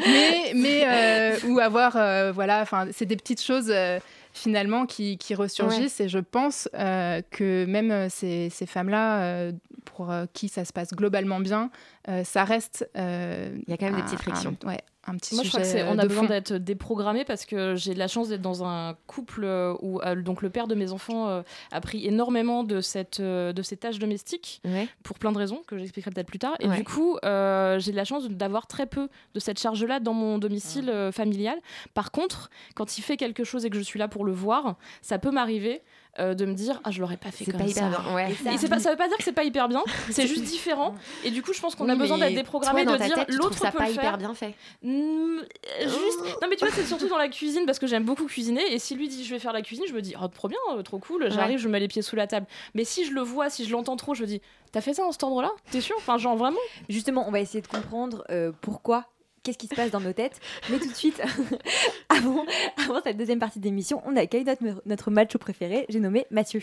[0.08, 1.94] mais mais ou avoir
[2.34, 3.74] voilà enfin c'est des petites choses
[4.34, 9.52] finalement qui, qui ressurgissent et je pense euh, que même euh, ces, ces femmes là
[9.86, 11.70] pour euh, qui ça se passe globalement bien
[12.08, 14.56] euh, ça reste euh, Il y a quand même des petites frictions.
[14.64, 17.26] un- ouais un petit Moi, je crois que c'est, on euh, a besoin d'être déprogrammé
[17.26, 20.52] parce que j'ai de la chance d'être dans un couple euh, où euh, donc le
[20.52, 24.62] père de mes enfants euh, a pris énormément de cette euh, de ces tâches domestiques
[24.64, 24.88] Ouais.
[25.04, 26.56] pour plein de raisons que j'expliquerai peut-être plus tard.
[26.60, 26.76] Et Ouais.
[26.78, 30.38] du coup, euh, j'ai de la chance d'avoir très peu de cette charge-là dans mon
[30.38, 31.58] domicile euh, familial.
[31.96, 34.76] Par contre, quand il fait quelque chose et que je suis là pour le voir,
[35.02, 35.82] ça peut m'arriver
[36.20, 37.88] euh, de me dire ah je l'aurais pas fait C'est comme pas ça.
[37.88, 38.14] hyper bien.
[38.16, 38.32] Ouais.
[38.54, 40.94] Et c'est pas, ça veut pas dire que c'est pas hyper bien, c'est juste différent.
[41.24, 43.72] Et du coup, je pense qu'on a besoin d'être déprogrammé toi, de dire l'autre ça
[43.72, 44.18] peut pas le hyper faire.
[44.18, 44.56] bien fait.
[44.84, 45.40] Mm,
[45.84, 48.74] juste non mais tu vois c'est surtout dans la cuisine parce que j'aime beaucoup cuisiner
[48.74, 50.58] et si lui dit je vais faire la cuisine je me dis oh trop bien
[50.76, 53.22] euh, trop cool j'arrive je mets les pieds sous la table mais si je le
[53.22, 55.52] vois si je l'entends trop je me dis t'as fait ça en cet endroit là
[55.72, 55.96] t'es sûr?
[55.98, 56.58] Enfin genre vraiment?
[56.90, 59.06] Justement, on va essayer de comprendre euh, pourquoi.
[59.44, 61.20] Qu'est-ce qui se passe dans nos têtes Mais tout de suite,
[62.10, 62.46] avant,
[62.78, 66.62] avant cette deuxième partie d'émission, on accueille notre, notre macho préféré, j'ai nommé Mathieu.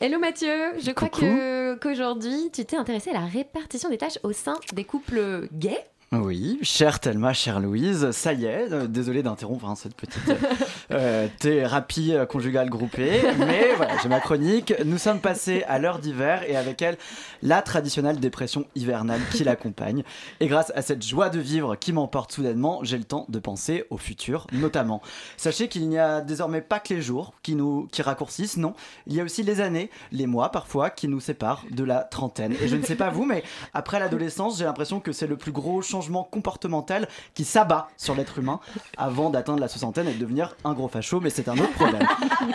[0.00, 1.24] Hello Mathieu, je crois Coucou.
[1.26, 5.86] que qu'aujourd'hui tu t'es intéressé à la répartition des tâches au sein des couples gays.
[6.12, 10.22] Oui, chère Thelma, chère Louise, ça y est, euh, désolé d'interrompre hein, cette petite
[10.92, 14.72] euh, thérapie euh, conjugale groupée, mais voilà, j'ai ma chronique.
[14.84, 16.98] Nous sommes passés à l'heure d'hiver et avec elle,
[17.42, 20.04] la traditionnelle dépression hivernale qui l'accompagne.
[20.38, 23.84] Et grâce à cette joie de vivre qui m'emporte soudainement, j'ai le temps de penser
[23.90, 25.02] au futur, notamment.
[25.36, 28.74] Sachez qu'il n'y a désormais pas que les jours qui nous qui raccourcissent, non,
[29.08, 32.54] il y a aussi les années, les mois parfois qui nous séparent de la trentaine.
[32.62, 35.52] Et je ne sais pas vous, mais après l'adolescence, j'ai l'impression que c'est le plus
[35.52, 38.58] gros changement comportemental qui s'abat sur l'être humain
[38.96, 42.04] avant d'atteindre la soixantaine et de devenir un gros facho, mais c'est un autre problème.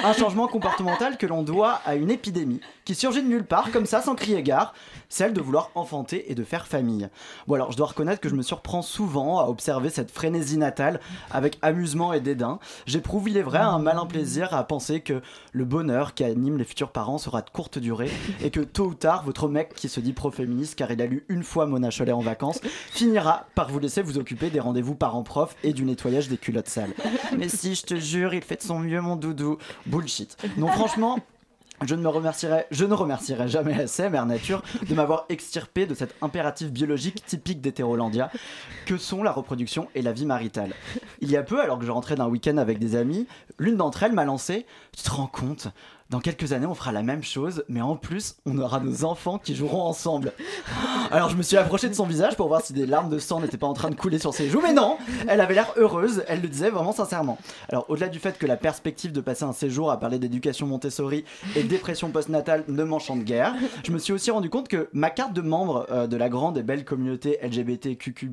[0.03, 3.85] un changement comportemental que l'on doit à une épidémie qui surgit de nulle part, comme
[3.85, 4.73] ça, sans crier gare,
[5.09, 7.09] celle de vouloir enfanter et de faire famille.
[7.47, 10.99] Bon alors, je dois reconnaître que je me surprends souvent à observer cette frénésie natale
[11.31, 12.59] avec amusement et dédain.
[12.85, 16.63] J'éprouve, il est vrai, un malin plaisir à penser que le bonheur qui anime les
[16.63, 19.99] futurs parents sera de courte durée et que tôt ou tard, votre mec qui se
[19.99, 23.79] dit pro-féministe car il a lu une fois Mona Chollet en vacances finira par vous
[23.79, 26.93] laisser vous occuper des rendez-vous parents-prof et du nettoyage des culottes sales.
[27.37, 29.57] Mais si, je te jure, il fait de son mieux, mon doudou.
[29.85, 30.37] Bullshit.
[30.57, 31.19] Non, franchement.
[31.81, 32.09] Je ne me
[32.95, 38.31] remercierai, jamais assez Mère Nature de m'avoir extirpé de cet impératif biologique typique d'Hétérolandia
[38.85, 40.73] que sont la reproduction et la vie maritale?
[41.21, 44.03] Il y a peu, alors que je rentrais d'un week-end avec des amis, l'une d'entre
[44.03, 44.65] elles m'a lancé
[44.95, 45.69] Tu te rends compte
[46.09, 49.37] dans quelques années, on fera la même chose, mais en plus, on aura nos enfants
[49.37, 50.33] qui joueront ensemble.
[51.11, 53.39] Alors, je me suis approché de son visage pour voir si des larmes de sang
[53.41, 56.23] n'étaient pas en train de couler sur ses joues, mais non, elle avait l'air heureuse,
[56.27, 57.37] elle le disait vraiment sincèrement.
[57.69, 61.25] Alors, au-delà du fait que la perspective de passer un séjour à parler d'éducation Montessori
[61.55, 63.53] et dépression postnatale ne m'enchante guère,
[63.85, 66.57] je me suis aussi rendu compte que ma carte de membre euh, de la grande
[66.57, 68.31] et belle communauté LGBTQQ++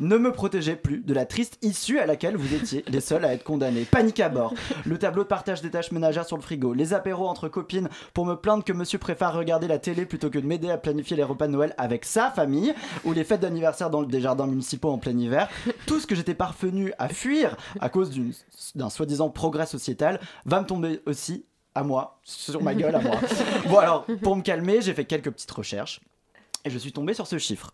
[0.00, 3.32] ne me protégeait plus de la triste issue à laquelle vous étiez les seuls à
[3.32, 3.84] être condamnés.
[3.84, 7.28] Panique à bord, le tableau de partage des tâches ménagères sur le frigo, les apéros
[7.28, 10.70] entre copines pour me plaindre que monsieur préfère regarder la télé plutôt que de m'aider
[10.70, 14.20] à planifier les repas de Noël avec sa famille, ou les fêtes d'anniversaire dans des
[14.20, 15.48] jardins municipaux en plein hiver.
[15.86, 18.10] Tout ce que j'étais parvenu à fuir à cause
[18.74, 23.16] d'un soi-disant progrès sociétal va me tomber aussi à moi, sur ma gueule à moi.
[23.68, 26.00] Bon alors, pour me calmer, j'ai fait quelques petites recherches.
[26.64, 27.72] Et je suis tombé sur ce chiffre.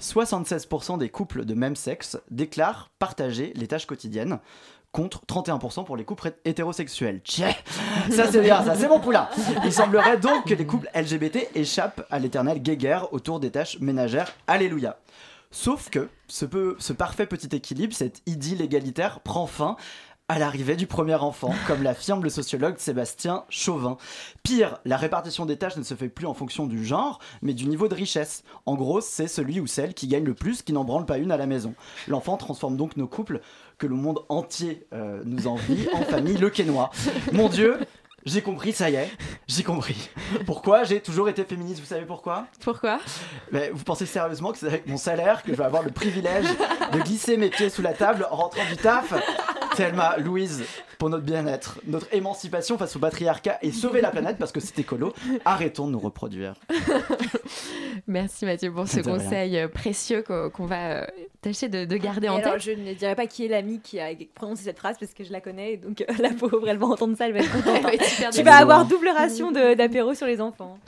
[0.00, 4.38] 76% des couples de même sexe déclarent partager les tâches quotidiennes
[4.92, 7.20] contre 31% pour les couples hétérosexuels.
[7.24, 7.50] Tchè
[8.10, 9.28] ça c'est bien, ça c'est mon poulain.
[9.64, 14.32] Il semblerait donc que les couples LGBT échappent à l'éternelle guéguerre autour des tâches ménagères.
[14.46, 14.98] Alléluia.
[15.50, 19.76] Sauf que ce, peu- ce parfait petit équilibre, cette idylle égalitaire, prend fin
[20.30, 23.96] à l'arrivée du premier enfant, comme l'affirme le sociologue Sébastien Chauvin.
[24.42, 27.66] Pire, la répartition des tâches ne se fait plus en fonction du genre, mais du
[27.66, 28.44] niveau de richesse.
[28.66, 31.32] En gros, c'est celui ou celle qui gagne le plus qui n'en branle pas une
[31.32, 31.74] à la maison.
[32.08, 33.40] L'enfant transforme donc nos couples,
[33.78, 36.90] que le monde entier euh, nous envie, en famille le quénois.
[37.32, 37.78] Mon Dieu,
[38.26, 39.10] j'ai compris, ça y est,
[39.46, 40.10] j'ai compris.
[40.44, 42.46] Pourquoi j'ai toujours été féministe, vous savez pourquoi?
[42.60, 42.98] Pourquoi?
[43.50, 46.48] Mais vous pensez sérieusement que c'est avec mon salaire que je vais avoir le privilège
[46.92, 49.14] de glisser mes pieds sous la table en rentrant du taf?
[49.78, 50.64] Thelma, Louise,
[50.98, 54.76] pour notre bien-être, notre émancipation face au patriarcat et sauver la planète parce que c'est
[54.80, 55.12] écolo,
[55.44, 56.54] arrêtons de nous reproduire.
[58.08, 59.04] Merci Mathieu pour ce rien.
[59.18, 61.06] conseil euh, précieux qu'on va euh,
[61.42, 62.62] tâcher de, de garder Et en alors, tête.
[62.62, 65.30] je ne dirais pas qui est l'ami qui a prononcé cette phrase parce que je
[65.32, 67.76] la connais, donc euh, la pauvre, elle va entendre ça, elle va être contente.
[67.76, 70.78] Elle va être super tu vas avoir double ration d'apéro sur les enfants.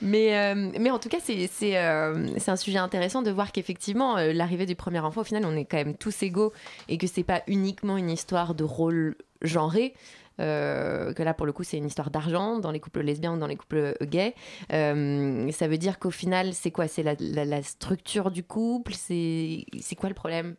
[0.00, 4.32] Mais, euh, mais en tout cas, c'est euh, un sujet intéressant de voir qu'effectivement, euh,
[4.32, 6.52] l'arrivée du premier enfant, au final, on est quand même tous égaux
[6.88, 9.94] et que c'est pas uniquement une histoire de rôle genré.
[10.40, 13.38] euh, que là pour le coup c'est une histoire d'argent dans les couples lesbiens ou
[13.38, 14.34] dans les couples gays.
[14.72, 16.86] Euh, ça veut dire qu'au final c'est quoi?
[16.88, 18.92] C'est la, la- la structure du couple?
[18.94, 19.64] C'est
[19.98, 20.54] quoi le problème?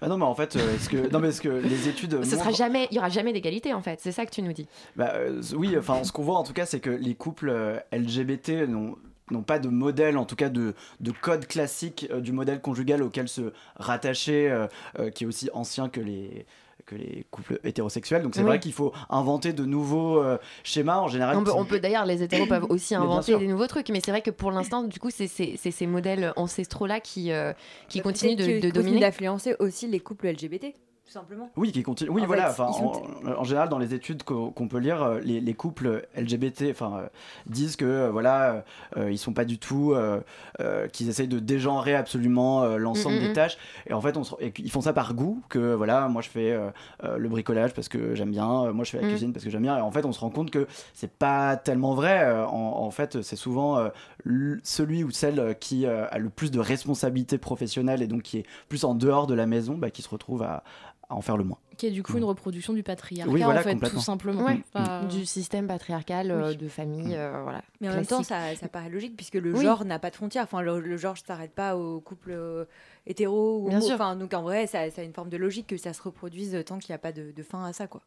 [0.00, 2.22] Ah non mais en fait, euh, est-ce que, non, mais est-ce que les études...
[2.24, 4.00] ce sera jamais il y aura jamais d'égalité en fait.
[4.02, 4.66] C'est ça que tu nous dis.
[4.96, 7.78] Bah, euh, oui, enfin, ce qu'on voit en tout cas, c'est que les couples euh,
[7.92, 8.96] LGBT n'ont
[9.30, 13.02] n'ont pas de modèle, en tout cas de, de code classique euh, du modèle conjugal
[13.02, 14.66] auquel se rattacher, euh,
[14.98, 16.44] euh, qui est aussi ancien que les
[16.86, 18.22] que les couples hétérosexuels.
[18.22, 18.46] Donc c'est Oui.
[18.46, 21.36] vrai qu'il faut inventer de nouveaux euh, schémas en général.
[21.36, 24.00] On peut, qui- on peut d'ailleurs, les hétéros peuvent aussi inventer des nouveaux trucs, mais
[24.04, 27.52] c'est vrai que pour l'instant, du coup, c'est c'est- c'est ces modèles ancestraux-là qui, euh,
[27.88, 29.00] qui Bah, continuent de, peut-être de dominer.
[29.00, 30.74] d'influencer aussi les couples LGBT,
[31.12, 31.50] simplement.
[31.56, 32.10] Oui, qui continue.
[32.10, 32.50] Oui, En voilà.
[32.50, 35.40] fait, Enfin, ils sont- en, en général, dans les études qu'on peut lire, euh, les,
[35.40, 37.06] les couples LGBT, enfin, euh,
[37.46, 38.64] disent que euh, voilà,
[38.96, 40.20] euh, ils sont pas du tout, euh,
[40.92, 43.34] qu'ils essayent de dégenrer absolument l'ensemble Mm, mm, des mm.
[43.34, 43.58] tâches.
[43.86, 45.42] Et en fait, on se- et qu'ils font ça par goût.
[45.48, 46.58] Que voilà, moi je fais
[47.02, 49.10] le bricolage parce que j'aime bien, moi je fais la Mm.
[49.10, 49.76] cuisine parce que j'aime bien.
[49.76, 52.30] Et en fait, on se rend compte que c'est pas tellement vrai.
[52.44, 53.78] En, en fait, c'est souvent
[54.62, 58.84] celui ou celle qui a le plus de responsabilités professionnelles et donc qui est plus
[58.84, 60.62] en dehors de la maison, bah, qui se retrouve à,
[61.12, 61.58] à en faire le moins.
[61.76, 64.44] Qui est du coup une reproduction du patriarcat, Oui, voilà, en fait, tout simplement.
[64.44, 64.62] Ouais.
[64.74, 67.62] Enfin, Du système patriarcal, euh, de famille, euh, voilà.
[67.80, 68.56] Mais en même temps, classique.
[68.58, 69.64] ça, ça paraît logique puisque le Oui.
[69.64, 70.44] genre n'a pas de frontières.
[70.44, 72.64] Enfin, le, le genre ne s'arrête pas aux couples euh,
[73.06, 73.94] hétéros ou Bien sûr.
[73.94, 76.62] Enfin, donc en vrai, ça, ça a une forme de logique que ça se reproduise
[76.66, 78.02] tant qu'il n'y a pas de, de fin à ça, quoi.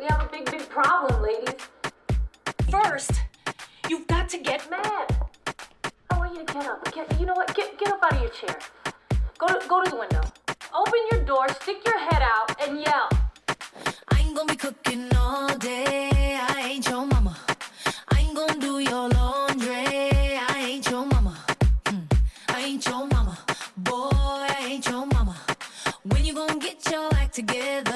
[0.00, 1.56] We have a big, big problem, ladies.
[2.70, 3.12] First,
[3.88, 5.26] you've got to get mad.
[6.10, 6.84] I want you to get up.
[6.94, 7.54] Get, you know what?
[7.54, 8.56] Get, get up out of your chair.
[9.38, 10.20] Go to, go to the window.
[10.76, 13.08] Open your door, stick your head out, and yell.
[14.10, 16.38] I ain't gonna be cooking all day.
[16.38, 17.34] I ain't your mama.
[18.10, 19.72] I ain't gonna do your laundry.
[19.72, 21.34] I ain't your mama.
[21.84, 22.04] Mm.
[22.48, 23.38] I ain't your mama.
[23.78, 25.36] Boy, I ain't your mama.
[26.02, 27.95] When you gonna get your act together?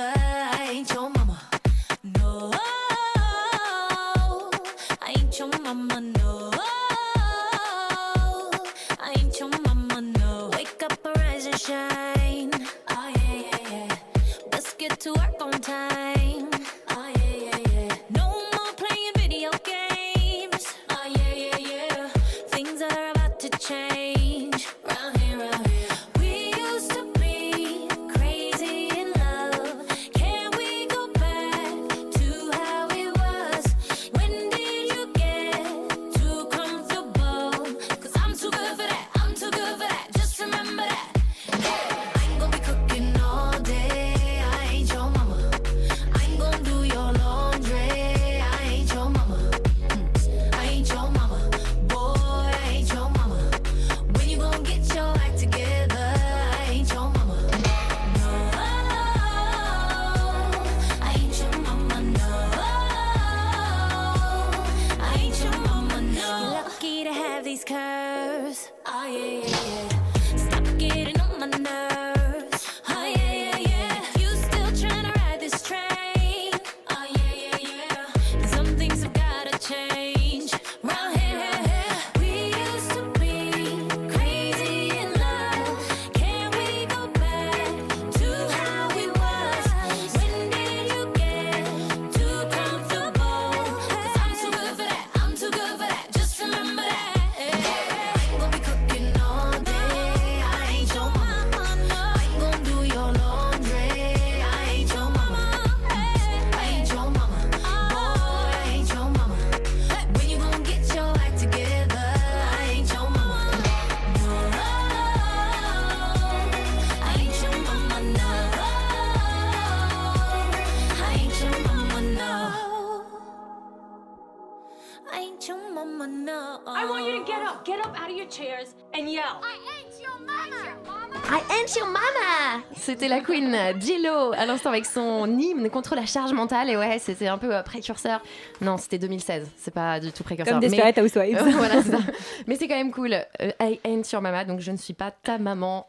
[133.81, 137.55] Jello à l'instant avec son hymne contre la charge mentale et ouais c'était un peu
[137.55, 138.21] euh, précurseur.
[138.61, 140.55] Non c'était 2016, c'est pas du tout précurseur.
[140.55, 141.39] Comme Desperate Housewives.
[141.39, 141.99] Euh, voilà, c'est ça.
[142.47, 143.15] Mais c'est quand même cool.
[143.15, 145.87] Euh, I ain't your mama donc je ne suis pas ta maman.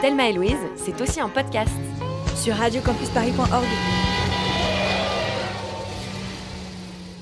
[0.00, 1.70] Thelma et Louise, c'est aussi un podcast
[2.36, 4.11] sur radiocampusparis.org.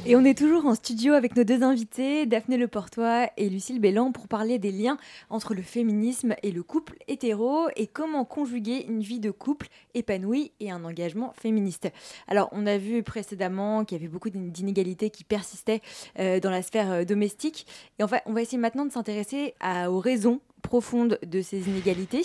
[0.07, 4.13] Et on est toujours en studio avec nos deux invités, Daphné Leportois et Lucille Bélan,
[4.13, 4.97] pour parler des liens
[5.29, 10.53] entre le féminisme et le couple hétéro et comment conjuguer une vie de couple épanouie
[10.59, 11.93] et un engagement féministe.
[12.29, 15.83] Alors, on a vu précédemment qu'il y avait beaucoup d'inégalités qui persistaient
[16.19, 17.67] euh, dans la sphère euh, domestique.
[17.99, 19.55] Et en fait, on va essayer maintenant de s'intéresser
[19.87, 22.23] aux raisons profondes de ces inégalités,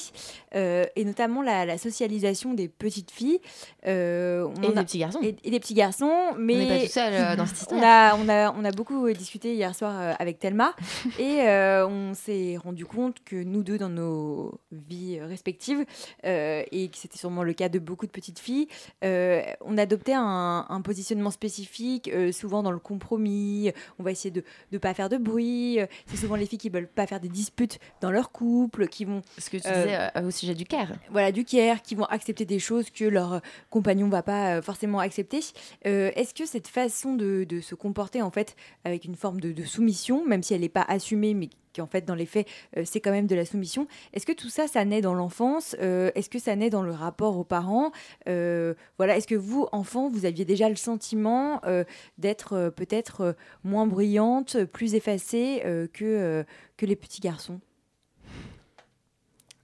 [0.56, 3.39] euh, et notamment la, la socialisation des petites filles.
[3.88, 5.19] Euh, on Et des a- petits garçons.
[5.21, 6.56] Et, et des petits garçons, mais...
[6.56, 7.80] On n'est pas tout seul euh, dans cette histoire.
[7.82, 10.76] On a, on, a, on a beaucoup discuté hier soir avec Thelma
[11.19, 11.41] et
[11.88, 15.86] on s'est rendu compte que nous deux, dans nos vies respectives,
[16.24, 18.67] et que c'était sûrement le cas de beaucoup de petites filles,
[19.02, 23.71] on adoptait un, un positionnement spécifique, souvent dans le compromis.
[24.00, 25.80] On va essayer de ne pas faire de bruit.
[26.08, 29.22] C'est souvent les filles qui veulent pas faire des disputes dans leur couple, qui vont.
[29.38, 30.90] Ce que tu disais euh, au sujet du care.
[31.12, 35.00] Voilà, du care, qui vont accepter des choses que leur compagnon va pas euh, forcément
[35.00, 35.40] accepter.
[35.86, 39.52] Euh, Est-ce que cette façon de, de se comporter en fait avec une forme de,
[39.52, 42.48] de soumission, même si elle n'est pas assumée, mais qui en fait dans les faits
[42.78, 45.76] euh, c'est quand même de la soumission, est-ce que tout ça ça naît dans l'enfance
[45.82, 47.92] Euh, Est-ce que ça naît dans le rapport aux parents
[48.30, 51.84] Euh, Voilà, est-ce que vous enfant vous aviez déjà le sentiment euh,
[52.18, 53.34] d'être euh, peut-être euh,
[53.66, 56.44] moins bruyante, plus effacée euh, que euh,
[56.78, 57.60] que les petits garçons?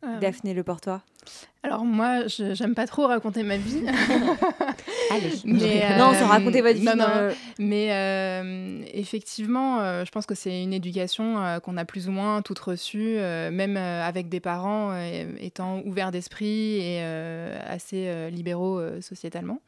[0.03, 1.01] Euh, Daphné Le Portois.
[1.63, 3.83] Alors moi, je j'aime pas trop raconter ma vie.
[5.11, 5.29] Allez.
[5.45, 7.07] mais, euh, Non, sans raconter votre vie, Non, non.
[7.07, 7.33] non, euh.
[7.59, 12.41] Mais euh, effectivement, euh, je pense que c'est une éducation qu'on a plus ou moins
[12.41, 13.17] toute reçue,
[13.51, 14.91] même avec des parents
[15.39, 19.59] étant ouverts d'esprit et assez libéraux sociétalement.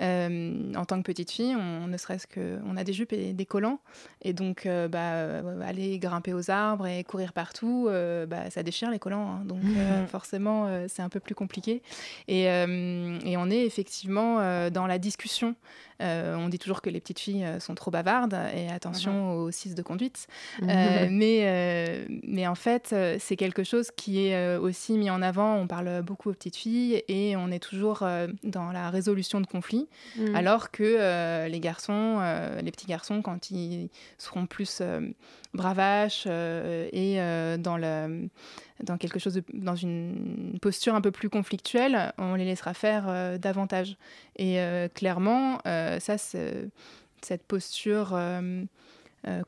[0.00, 3.34] Euh, en tant que petite fille, on ne serait-ce que, on a des jupes et
[3.34, 3.80] des collants,
[4.22, 7.88] et donc bah, aller grimper aux arbres et courir partout,
[8.28, 9.40] bah, ça déchire les collants.
[9.40, 9.42] hein.
[9.44, 9.60] donc
[10.08, 11.82] forcément, c'est un peu plus compliqué.
[12.28, 15.56] Et, euh, et on est effectivement euh, dans la discussion.
[16.02, 19.74] Euh, on dit toujours que les petites filles sont trop bavardes et attention aux six
[19.74, 20.26] de conduite.
[20.62, 25.54] Mais, mais en fait, c'est quelque chose qui est aussi mis en avant.
[25.56, 28.04] On parle beaucoup aux petites filles et on est toujours
[28.42, 30.34] dans la résolution de conflits, Mm.
[30.34, 32.20] alors que les garçons,
[32.62, 34.82] les petits garçons, quand ils seront plus
[35.52, 37.16] bravaches et
[37.58, 38.28] dans, le,
[38.82, 43.04] dans quelque chose, de- dans une posture un peu plus conflictuelle, on les laissera faire
[43.08, 43.96] euh, davantage.
[44.36, 48.18] Et euh, clairement, euh, ça, cette posture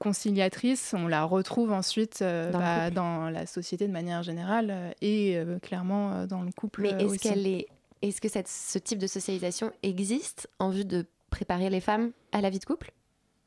[0.00, 6.26] conciliatrice, on la retrouve ensuite Dans bah, dans la société de manière générale et clairement
[6.26, 6.82] dans le couple.
[6.82, 7.66] Mais est-ce qu'elle est,
[8.02, 12.40] est-ce que cette- ce type de socialisation existe en vue de préparer les femmes à
[12.40, 12.92] la vie de couple?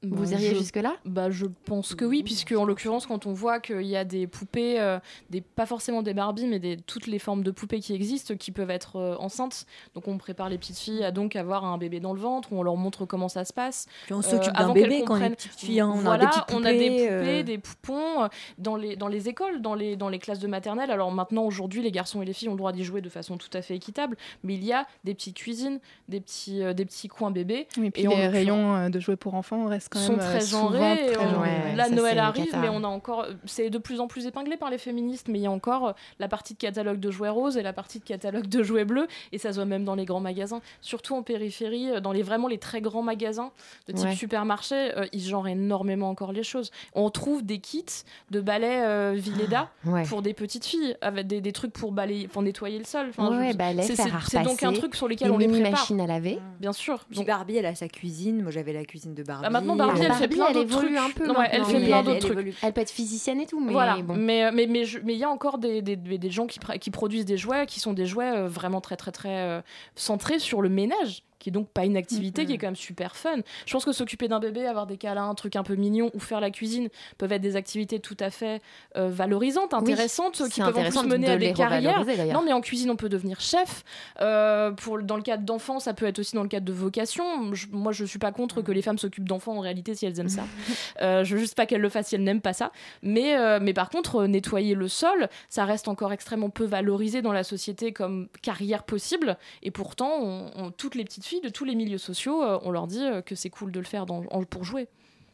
[0.01, 0.95] Vous Bah, iriez je- jusque-là?
[1.03, 4.27] Bah, je pense que oui, puisque en l'occurrence, quand on voit qu'il y a des
[4.27, 4.97] poupées, euh,
[5.29, 8.51] des, pas forcément des Barbie, mais des, toutes les formes de poupées qui existent, qui
[8.51, 9.65] peuvent être euh, enceintes.
[9.95, 12.63] Donc, on prépare les petites filles à donc avoir un bébé dans le ventre, on
[12.63, 13.87] leur montre comment ça se passe.
[14.05, 15.99] Puis on s'occupe d'un avant qu'elles bébé quand on est comprennent- petite fille, hein, on
[15.99, 17.43] a Voilà, des petites on a des poupées, poupées, euh.
[17.43, 20.91] des poupons euh, dans les, dans les écoles, dans les, dans les classes de maternelle.
[20.91, 23.35] Alors maintenant, aujourd'hui, les garçons et les filles ont le droit d'y jouer de façon
[23.37, 26.85] tout à fait équitable, mais il y a des petites cuisines, des petits, euh, des
[26.85, 27.67] petits coins bébés.
[27.77, 30.21] Oui, puis Et en les rayons euh, de jouets pour enfants restent quand sont même
[30.21, 31.11] euh, très genrés.
[31.13, 33.25] très là, ça, Noël arrive, mais on a encore.
[33.45, 35.91] C'est de plus en plus épinglé par les féministes, mais il y a encore euh,
[36.19, 39.07] la partie de catalogue de jouets roses et la partie de catalogue de jouets bleus,
[39.31, 42.23] et ça se voit même dans les grands magasins, surtout en périphérie, euh, dans les
[42.23, 43.51] vraiment les très grands magasins
[43.87, 44.15] de type Ouais.
[44.15, 46.71] supermarché, euh, ils genrent énormément encore les choses.
[46.93, 47.85] On trouve des kits
[48.31, 50.03] de balais euh, Villeda Ouais.
[50.03, 53.07] pour des petites filles, avec des, des trucs pour balayer, pour nettoyer le sol.
[53.09, 55.71] Enfin, balais, c'est- donc un truc sur lequel on les prépare.
[55.71, 56.39] machines à laver.
[56.59, 57.05] Bien sûr.
[57.09, 58.41] Puis Barbie, elle a sa cuisine.
[58.41, 59.43] Moi, j'avais la cuisine de Barbie.
[59.43, 60.95] Bah, maintenant, Barbie, elle fait plein d'autres trucs.
[60.97, 61.27] un peu.
[61.27, 62.55] Non, ouais, elle fait Oui, plein d'autres trucs.
[62.61, 64.15] Elle peut être physicienne et tout, mais voilà, bon.
[64.15, 67.25] mais mais mais mais il y a encore des, des, des- gens qui, qui produisent
[67.25, 69.61] des jouets qui sont des jouets euh, vraiment très très très euh,
[69.95, 73.15] centrés sur le ménage qui est donc pas une activité qui est quand même super
[73.15, 73.37] fun.
[73.65, 76.19] Je pense que s'occuper d'un bébé, avoir des câlins, un truc un peu mignon ou
[76.19, 78.61] faire la cuisine peuvent être des activités tout à fait
[78.97, 81.99] euh, valorisantes, intéressantes, qui peuvent en plus mener à des carrières.
[82.33, 83.83] Non, mais en cuisine, on peut devenir chef.
[84.21, 87.53] Euh, pour, dans le cadre d'enfants, ça peut être aussi dans le cadre de vocation.
[87.53, 90.19] Je- moi, je suis pas contre que les femmes s'occupent d'enfants en réalité si elles
[90.19, 90.43] aiment ça.
[91.01, 92.71] Euh, je veux juste pas qu'elles le fassent si elles n'aiment pas ça.
[93.03, 97.31] Mais, euh, mais par contre, nettoyer le sol, ça reste encore extrêmement peu valorisé dans
[97.31, 99.37] la société comme carrière possible.
[99.63, 102.71] Et pourtant, on- on- toutes les petites filles de tous les milieux sociaux, euh, on
[102.71, 104.87] leur dit euh, que c'est cool de le faire dans- en- pour jouer.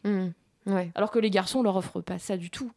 [0.04, 0.28] Mmh.
[0.66, 0.90] Ouais.
[0.94, 2.70] Alors que les garçons, on leur offre pas ça du tout.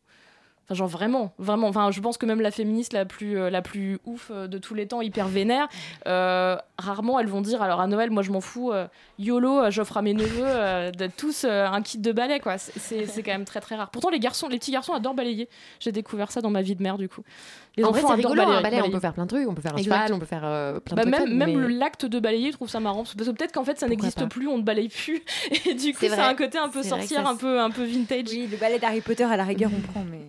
[0.69, 1.67] Enfin, genre vraiment, vraiment.
[1.67, 4.59] Enfin, je pense que même la féministe la plus, euh, la plus ouf euh, de
[4.59, 5.67] tous les temps, hyper vénère,
[6.07, 8.85] euh, rarement elles vont dire alors à Noël, moi je m'en fous, euh,
[9.17, 12.57] YOLO, j'offre à mes neveux euh, de tous euh, un kit de balai, quoi.
[12.59, 13.89] C'est- quand même très très rare.
[13.89, 15.49] Pourtant, les garçons, les petits garçons adorent balayer.
[15.79, 17.21] J'ai découvert ça dans ma vie de mère, du coup.
[17.75, 19.47] Les en vrai, c'est adorent rigolo, balayer- un balai, on peut faire plein de trucs,
[19.49, 21.27] on peut faire un cheval, on peut faire euh, plein Bah, de trucs.
[21.29, 23.03] même mais- le- l'acte de balayer, je trouve ça marrant.
[23.03, 25.23] Parce que peut-être qu'en fait, ça n'existe plus, on ne balaye plus.
[25.65, 26.21] Et du coup, C'est vrai.
[26.21, 28.25] un côté un peu vrai ça un peu, un peu vintage.
[28.31, 30.19] Oui, le ballet d'Harry Potter, à la rigueur, on prend, mais.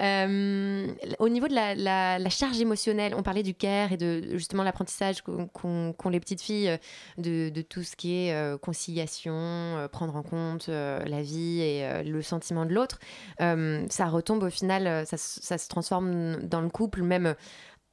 [0.00, 0.86] Euh,
[1.18, 6.10] au niveau de la, charge émotionnelle, on parlait du care et de justement l'apprentissage qu'ont
[6.10, 11.22] les petites filles euh, de, tout ce qui est euh, conciliation, prendre en compte la
[11.22, 12.98] vie et le sentiment de l'autre.
[13.38, 17.34] Ça retombe au final, ça, ça se transforme dans le couple, même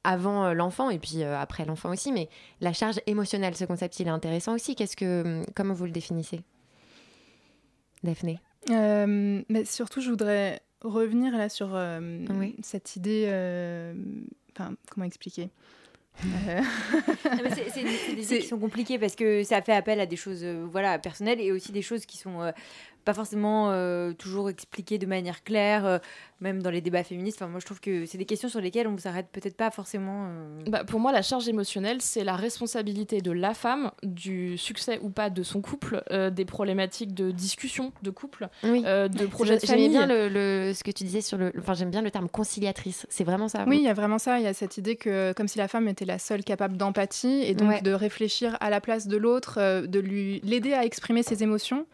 [0.02, 2.12] avant l'enfant et puis après l'enfant aussi.
[2.12, 2.28] Mais
[2.60, 4.74] la charge émotionnelle, ce concept, il est intéressant aussi.
[4.74, 6.42] Qu'est-ce que, comment vous le définissez,
[8.02, 8.40] Daphné?
[8.68, 12.00] Mais surtout, je voudrais revenir là sur euh,
[12.38, 12.56] Oui.
[12.62, 13.24] cette idée.
[13.28, 13.94] euh,
[14.56, 15.48] Enfin, comment expliquer?
[16.24, 16.60] Euh,
[17.24, 20.40] Ah, c'est- des- idées qui sont compliquées parce que ça fait appel à des choses
[20.42, 22.50] euh, voilà, personnelles et aussi des choses qui sont euh,
[23.04, 25.98] pas forcément euh, toujours expliquées de manière claire, euh,
[26.40, 27.38] même dans les débats féministes.
[27.42, 30.26] Enfin, moi, je trouve que c'est des questions sur lesquelles on s'arrête peut-être pas forcément.
[30.28, 34.98] euh, Bah, pour moi, la charge émotionnelle, c'est la responsabilité de la femme du succès
[35.02, 38.82] ou pas de son couple, euh, des problématiques de discussion de couple, Oui.
[38.86, 39.88] euh, de projets de famille.
[39.90, 41.52] bien le, le- ce que tu disais sur le.
[41.58, 43.06] Enfin, j'aime bien le terme conciliatrice.
[43.10, 43.64] C'est vraiment ça.
[43.66, 44.38] Oui, il y a vraiment ça.
[44.38, 47.42] Il y a cette idée que, comme si la femme était la seule capable d'empathie
[47.44, 47.82] et donc Ouais.
[47.82, 51.86] de réfléchir à la place de l'autre, euh, de lui l'aider à exprimer ses émotions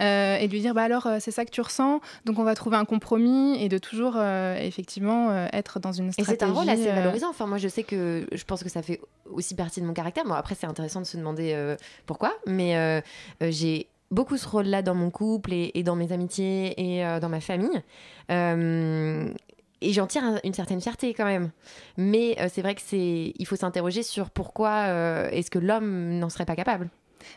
[0.00, 2.44] euh, et de lui dire bah alors euh, c'est ça que tu ressens, donc on
[2.44, 6.36] va trouver un compromis et de toujours euh, effectivement euh, être dans une Et stratégie.
[6.40, 7.28] c'est un rôle assez valorisant.
[7.30, 10.24] Enfin, moi, je sais que je pense que ça fait aussi partie de mon caractère.
[10.24, 13.02] Bon, après, c'est intéressant de se demander pourquoi, mais
[13.40, 17.40] j'ai beaucoup ce rôle-là dans mon couple et, et dans mes amitiés et dans ma
[17.40, 17.80] famille.
[19.82, 21.50] Et j'en tire un- une certaine fierté quand même.
[21.96, 26.18] Mais euh, c'est vrai que c'est, il faut s'interroger sur pourquoi euh, est-ce que l'homme
[26.18, 26.90] n'en serait pas capable?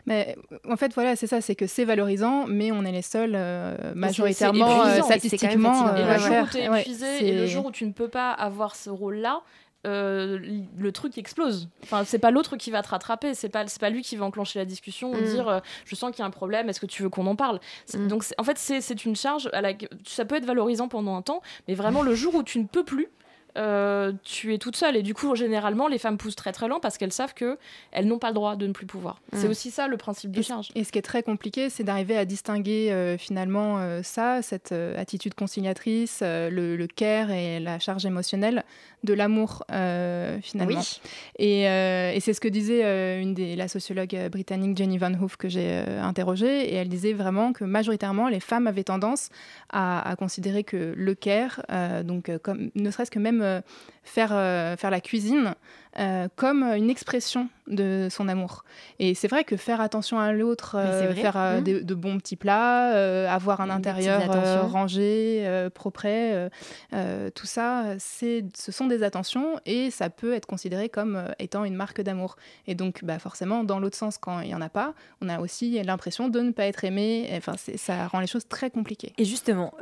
[0.06, 0.36] Mais
[0.68, 3.76] en fait, voilà, c'est ça, c'est que c'est valorisant, mais on est les seuls euh,
[3.94, 5.72] majoritairement, euh, statistiquement.
[5.72, 5.96] fatigant.
[5.96, 7.84] Et euh, le jour où tu es ouais, épuisé et c'est- le jour où tu
[7.86, 9.40] ne peux pas avoir ce rôle-là,
[9.86, 10.38] euh,
[10.78, 11.68] le truc explose.
[11.82, 14.24] Enfin, c'est pas l'autre qui va te rattraper, c'est pas c'est pas lui qui va
[14.24, 15.24] enclencher la discussion ou Mm.
[15.24, 17.36] dire euh, je sens qu'il y a un problème, est-ce que tu veux qu'on en
[17.36, 17.60] parle?
[17.92, 18.08] Mm.
[18.08, 19.72] Donc c'est- en fait c'est c'est une charge à la
[20.06, 22.84] ça peut être valorisant pendant un temps, mais vraiment le jour où tu ne peux
[22.84, 23.08] plus
[23.56, 24.96] euh, tu es toute seule.
[24.96, 27.58] Et du coup, généralement, les femmes poussent très très lent parce qu'elles savent que
[27.92, 29.20] elles n'ont pas le droit de ne plus pouvoir.
[29.32, 29.50] C'est Mm.
[29.50, 30.70] aussi ça le principe de charge.
[30.74, 34.72] et ce qui est très compliqué, c'est d'arriver à distinguer euh, finalement euh, ça, cette
[34.72, 38.64] attitude conciliatrice, le, le care et la charge émotionnelle
[39.04, 39.64] de l'amour
[40.42, 40.80] finalement.
[40.80, 41.00] Oui.
[41.38, 45.48] Et, et c'est ce que disait une des, la sociologue britannique Jenny Van Hoof que
[45.48, 49.28] j'ai interrogée, et elle disait vraiment que majoritairement les femmes avaient tendance
[49.70, 51.62] à, à considérer que le care,
[52.04, 53.43] donc comme ne serait-ce que même
[54.02, 55.54] faire, euh, faire la cuisine,
[55.98, 58.64] euh, comme une expression de son amour.
[58.98, 61.62] Et c'est vrai que faire attention à l'autre, euh, faire euh, Mmh.
[61.62, 66.06] de bons petits plats, avoir un Des intérieur rangé, propre,
[67.34, 71.76] tout ça, c'est, ce sont des attentions et ça peut être considéré comme étant une
[71.76, 72.36] marque d'amour.
[72.66, 75.38] Et donc, bah, forcément, dans l'autre sens, quand il n'y en a pas, on a
[75.38, 77.30] aussi l'impression de ne pas être aimé.
[77.36, 79.12] Enfin, ça rend les choses très compliquées.
[79.16, 79.72] Et justement,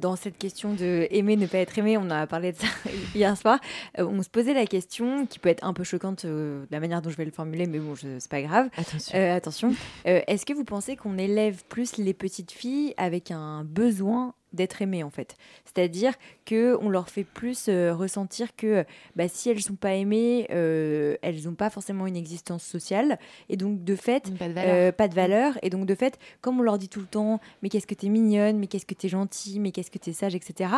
[0.00, 2.68] dans cette question de aimer, ne pas être aimé, on a parlé de ça
[3.14, 3.58] hier soir,
[3.96, 7.00] on se posait la question, qui peut être un peu choquante euh, de la manière
[7.02, 8.68] dont je vais le formuler, mais bon, c'est pas grave.
[8.76, 9.18] Attention.
[9.18, 9.74] Euh, attention.
[10.06, 14.82] Euh, Est-ce que vous pensez qu'on élève plus les petites filles avec un besoin d'être
[14.82, 15.36] aimées en fait?
[15.64, 16.12] C'est-à-dire
[16.44, 18.84] que on leur fait plus euh, ressentir que
[19.14, 23.56] bah, si elles sont pas aimées, euh, elles n'ont pas forcément une existence sociale et
[23.56, 24.74] donc de fait Pas de valeur.
[24.74, 25.58] euh, pas de valeur.
[25.62, 28.08] Et donc, de fait, comme on leur dit tout le temps, mais qu'est-ce que t'es
[28.08, 30.70] mignonne, mais qu'est-ce que t'es gentille, mais qu'est-ce que t'es sage, etc.,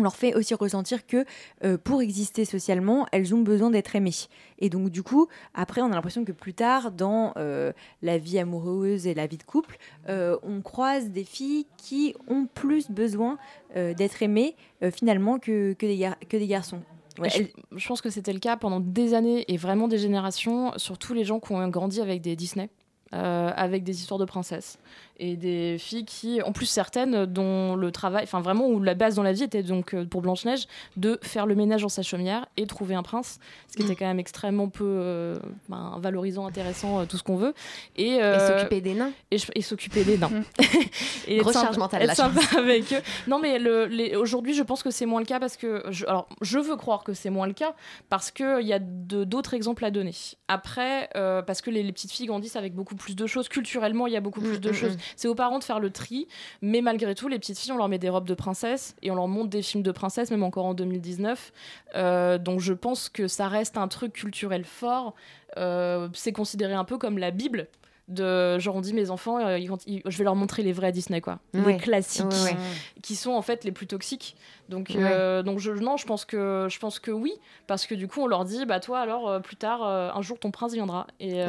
[0.00, 1.24] on leur fait aussi ressentir que
[1.64, 4.14] euh, pour exister socialement, elles ont besoin d'être aimées.
[4.58, 7.72] Et donc, du coup, après, on a l'impression que plus tard, dans euh,
[8.02, 9.76] la vie amoureuse et la vie de couple,
[10.08, 13.38] euh, on croise des filles qui ont plus besoin
[13.74, 14.56] d'être aimées,
[14.90, 16.82] finalement, que, que, des gar- que des garçons.
[17.20, 17.42] Ouais, je,
[17.76, 21.24] je pense que c'était le cas pendant des années et vraiment des générations, surtout les
[21.24, 22.68] gens qui ont grandi avec des Disney.
[23.12, 24.78] avec des histoires de princesses
[25.20, 29.14] et des filles qui, en plus certaines, dont le travail, enfin vraiment où la base
[29.14, 30.66] dans la vie était donc euh, pour Blanche Neige
[30.96, 33.38] de faire le ménage dans sa chaumière et trouver un prince,
[33.70, 37.36] ce qui était quand même extrêmement peu euh, ben, valorisant, intéressant, euh, tout ce qu'on
[37.36, 37.52] veut.
[37.96, 39.12] Et, Et s'occuper des nains.
[39.30, 40.30] et, s'occuper des nains.
[41.28, 43.00] et sympa- charge mentale, être sympa avec eux.
[43.26, 45.84] Non, mais le- les- aujourd'hui, je pense que c'est moins le cas parce que.
[45.90, 47.74] Je, alors, je veux croire que c'est moins le cas
[48.08, 50.14] parce qu'il y a d'autres exemples à donner.
[50.48, 53.48] Après, parce que les, les petites filles grandissent avec beaucoup plus de choses.
[53.48, 54.96] Culturellement, il y a beaucoup plus Mm, de mm, choses.
[55.16, 56.28] C'est aux parents de faire le tri.
[56.62, 59.14] Mais malgré tout, les petites filles, on leur met des robes de princesse et on
[59.14, 61.52] leur montre des films de princesse, même encore en 2019.
[61.96, 65.14] Euh, donc, je pense que ça reste un truc culturel fort.
[65.56, 67.68] Euh, c'est considéré un peu comme la Bible.
[68.10, 70.90] De, genre on dit mes enfants euh, ils- ils- je vais leur montrer les vrais
[70.92, 71.38] Disney quoi.
[71.54, 71.72] Ouais.
[71.74, 72.24] les classiques.
[72.26, 72.56] Ouais, ouais.
[73.02, 74.36] qui sont en fait les plus toxiques.
[74.68, 77.32] Donc euh, donc je non je pense que je pense que oui.
[77.68, 80.38] Parce que du coup on leur dit bah toi alors euh, plus tard un jour
[80.38, 81.06] ton prince viendra.
[81.20, 81.40] Et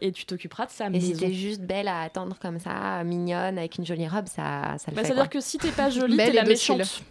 [0.00, 1.26] et tu t'occuperas de sa Et si maison.
[1.26, 4.94] t'es juste belle à attendre comme ça, mignonne, avec une jolie robe, ça, ça le
[4.96, 5.12] bah, fait.
[5.12, 7.02] à dire que si t'es pas jolie t'es la méchante.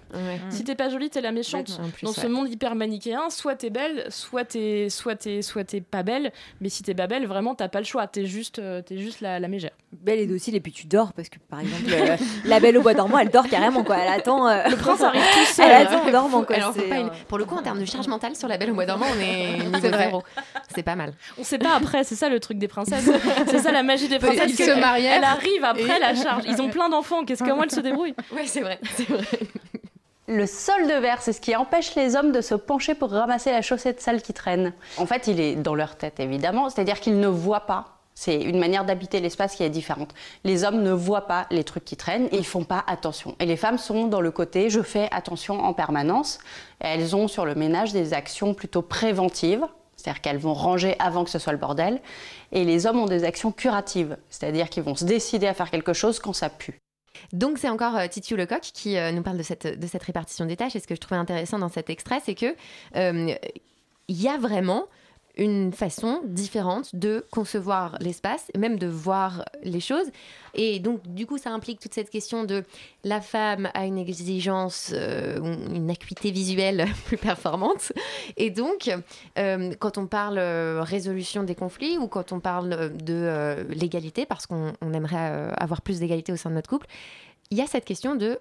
[0.49, 1.79] Si t'es pas jolie t'es la méchante.
[1.93, 5.81] Plus, dans ce monde hyper manichéen soit t'es belle soit t'es soit t'es soit t'es
[5.81, 6.31] pas belle.
[6.61, 8.07] Mais si t'es pas belle vraiment t'as pas le choix.
[8.07, 11.29] T'es juste t'es juste la, la mégère Belle et docile, et puis tu dors, parce
[11.29, 12.15] que par exemple, euh,
[12.45, 13.97] la belle au bois dormant, elle dort carrément, quoi.
[13.97, 14.47] Elle attend.
[14.47, 16.55] euh, le prince arrive tout seul Elle attend en dormant, quoi.
[16.57, 18.47] Alors, faut C'est, pas une- euh, Pour le coup, en termes de charge mentale sur
[18.47, 20.23] la belle au mois dormant, on est niveau zéro.
[20.75, 21.13] C'est pas mal.
[21.37, 23.09] On sait pas après, c'est ça le truc des princesses.
[23.47, 24.51] c'est ça la magie des princesses.
[24.59, 26.43] Ils se marièrent Elle arrive après et- la charge.
[26.47, 27.25] Ils ont plein d'enfants.
[27.25, 28.79] Qu'est-ce comment elles se débrouillent Ouais, c'est vrai.
[28.95, 29.25] C'est vrai.
[30.27, 33.61] Le solde vert, c'est ce qui empêche les hommes de se pencher pour ramasser la
[33.61, 34.73] chaussette sale qui traîne.
[34.97, 37.94] En fait, il est dans leur tête, évidemment, c'est-à-dire qu'ils ne voient pas.
[38.17, 40.13] C'est une manière d'habiter l'espace qui est différente.
[40.45, 43.35] Les hommes ne voient pas les trucs qui traînent et ils font pas attention.
[43.41, 46.39] Et les femmes sont dans le côté je fais attention en permanence.
[46.79, 49.65] Elles ont sur le ménage des actions plutôt préventives,
[49.97, 52.01] c'est-à-dire qu'elles vont ranger avant que ce soit le bordel.
[52.53, 55.93] Et les hommes ont des actions curatives, c'est-à-dire qu'ils vont se décider à faire quelque
[55.93, 56.79] chose quand ça pue.
[57.33, 60.55] Donc c'est encore euh, Lecoq qui euh, nous parle de cette, de cette répartition des
[60.55, 60.75] tâches.
[60.75, 62.55] Et ce que je trouvais intéressant dans cet extrait, c'est que
[62.95, 63.35] euh,
[64.07, 64.85] il y a vraiment
[65.37, 70.07] une façon différente de concevoir l'espace, même de voir les choses.
[70.53, 72.63] Et donc, du coup, ça implique toute cette question de
[73.03, 75.37] la femme a une exigence, euh,
[75.73, 77.91] une acuité visuelle plus performante.
[78.37, 78.89] Et donc,
[79.37, 84.45] euh, quand on parle euh, résolution des conflits ou quand on parle de l'égalité, parce
[84.47, 86.87] qu'on on aimerait avoir plus d'égalité au sein de notre couple,
[87.51, 88.39] il y a cette question de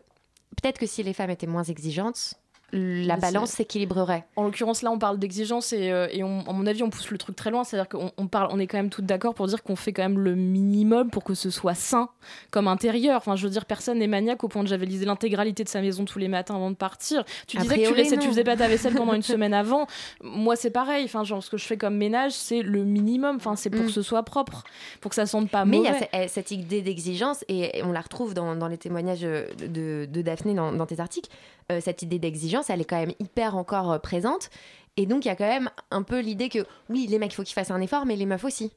[0.57, 2.35] peut-être que si les femmes étaient moins exigeantes,
[2.77, 4.25] la Mais balance s'équilibrerait.
[4.37, 7.11] En l'occurrence, là, on parle d'exigence et, euh, et on- à mon avis, on pousse
[7.11, 7.63] le truc très loin.
[7.63, 10.03] C'est-à-dire qu'on on parle, on est quand même toutes d'accord pour dire qu'on fait quand
[10.03, 12.09] même le minimum pour que ce soit sain
[12.51, 13.17] comme intérieur.
[13.19, 16.05] Enfin, je veux dire, personne n'est maniaque au point de javeliser l'intégralité de sa maison
[16.05, 17.25] tous les matins avant de partir.
[17.47, 19.87] Tu A disais que tu, laissais, tu faisais pas ta vaisselle pendant une semaine avant.
[20.23, 21.05] Moi, c'est pareil.
[21.05, 23.37] Enfin, genre, ce que je fais comme ménage, c'est le minimum.
[23.37, 23.87] Enfin, c'est pour Mm.
[23.87, 24.65] que ce soit propre,
[25.01, 26.09] pour que ça sente pas Mais il y mauvais.
[26.13, 30.07] a eh, cette idée d'exigence, et et on la retrouve dans, dans les témoignages de,
[30.07, 31.31] de Daphné dans, dans tes articles,
[31.73, 34.51] euh, cette idée d'exigence elle est quand même hyper encore euh, présente.
[34.97, 37.35] Et donc, il y a quand même un peu l'idée que oui, les mecs, il
[37.35, 38.71] faut qu'ils fassent un effort, mais les meufs aussi.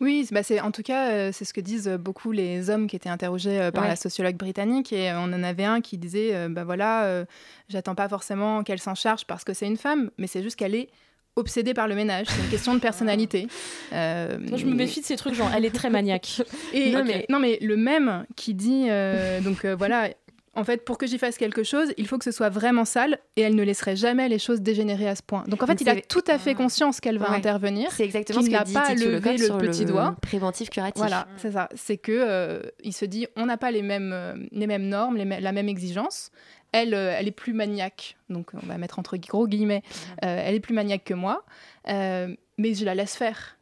[0.00, 2.96] Oui, bah c'est en tout cas euh, c'est ce que disent beaucoup les hommes qui
[2.96, 3.90] étaient interrogés euh, par Ouais.
[3.90, 7.26] la sociologue britannique et euh, on en avait un qui disait euh, bah voilà euh,
[7.68, 10.74] j'attends pas forcément qu'elle s'en charge parce que c'est une femme mais c'est juste qu'elle
[10.74, 10.88] est
[11.34, 13.48] obsédée par le ménage c'est une question de personnalité.
[13.92, 16.40] Euh, Moi, je me méfie de ces trucs, genre, elle est très maniaque.
[16.72, 20.08] et non, mais, non, mais le même qui dit, euh, donc euh, voilà,
[20.56, 23.18] en fait, pour que j'y fasse quelque chose, il faut que ce soit vraiment sale
[23.36, 25.44] et elle ne laisserait jamais les choses dégénérer à ce point.
[25.46, 27.36] Donc en fait, Donc il a tout à fait conscience qu'elle va Ouais.
[27.36, 27.90] intervenir.
[27.92, 30.16] C'est exactement qu'il ce que n'a dit pas Titu levé le sur petit le doigt.
[30.22, 30.96] préventif curatif.
[30.96, 31.68] Voilà, c'est ça.
[31.74, 35.16] C'est que euh, il se dit, on n'a pas les mêmes, euh, les mêmes normes,
[35.16, 36.30] les la même exigence.
[36.72, 39.82] Elle, euh, elle est plus maniaque, donc on va mettre entre gros guillemets.
[40.22, 41.44] elle est plus maniaque que moi,
[41.86, 43.55] mais je la laisse faire.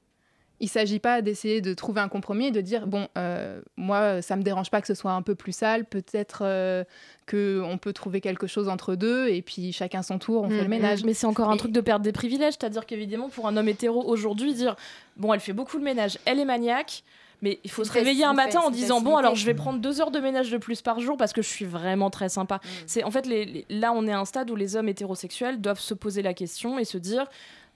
[0.61, 4.37] Il s'agit pas d'essayer de trouver un compromis et de dire bon, euh, moi, ça
[4.37, 5.85] me dérange pas que ce soit un peu plus sale.
[5.85, 6.85] Peut-être euh,
[7.27, 10.63] que on peut trouver quelque chose entre deux et puis chacun son tour, on fait
[10.63, 11.05] le ménage.
[11.05, 14.03] Mais c'est encore un truc de perdre des privilèges, c'est-à-dire qu'évidemment, pour un homme hétéro
[14.05, 14.77] aujourd'hui, dire
[15.17, 17.03] bon, elle fait beaucoup le ménage, elle est maniaque.
[17.43, 20.01] Mais il faut se réveiller un matin en disant bon alors je vais prendre deux
[20.01, 22.61] heures de ménage de plus par jour parce que je suis vraiment très sympa.
[22.87, 25.61] C'est en fait les- les- là on est à un stade où les hommes hétérosexuels
[25.61, 27.27] doivent se poser la question et se dire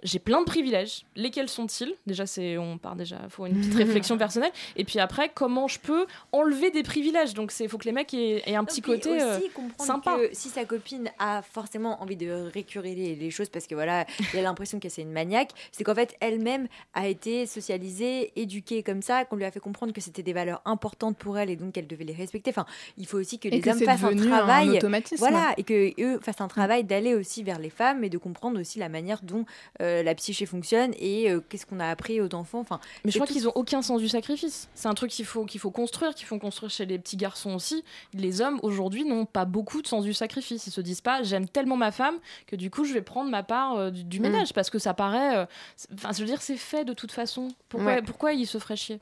[0.02, 1.04] j'ai plein de privilèges.
[1.16, 1.94] Lesquels sont-ils?
[2.06, 4.52] Déjà, c'est on part déjà, faut une petite réflexion personnelle.
[4.76, 7.34] Et puis après, comment je peux enlever des privilèges?
[7.34, 10.16] Donc c'est faut que les mecs aient, aient un petit côté euh, aussi comprendre sympa.
[10.16, 14.06] que si sa copine a forcément envie de récurer les, les choses parce que voilà,
[14.32, 18.82] il a l'impression que c'est une maniaque, c'est qu'en fait elle-même a été socialisée, éduquée
[18.82, 21.56] comme ça, qu'on lui a fait comprendre que c'était des valeurs importantes pour elle et
[21.56, 22.50] donc qu'elle devait les respecter.
[22.50, 25.16] Enfin, il faut aussi que Et les que hommes fassent un un travail, automatisme.
[25.18, 28.60] voilà, et que eux fassent un travail d'aller aussi vers les femmes et de comprendre
[28.60, 29.44] aussi la manière dont
[29.80, 32.60] euh, la psyché fonctionne et euh, qu'est-ce qu'on a appris aux enfants.
[32.60, 34.68] Enfin, Mais je crois tout- qu'ils ont aucun sens du sacrifice.
[34.74, 37.54] C'est un truc qu'il faut, qu'il faut construire, qu'il faut construire chez les petits garçons
[37.54, 37.84] aussi.
[38.14, 40.66] Les hommes aujourd'hui n'ont pas beaucoup de sens du sacrifice.
[40.66, 42.16] Ils se disent pas j'aime tellement ma femme
[42.46, 44.22] que du coup je vais prendre ma part euh, du, du Mm.
[44.22, 45.36] ménage parce que ça paraît.
[45.38, 45.46] euh,
[45.94, 47.48] Enfin, je veux dire, c'est fait de toute façon.
[47.68, 48.02] Pourquoi, Ouais.
[48.02, 49.00] pourquoi ils se feraient chier?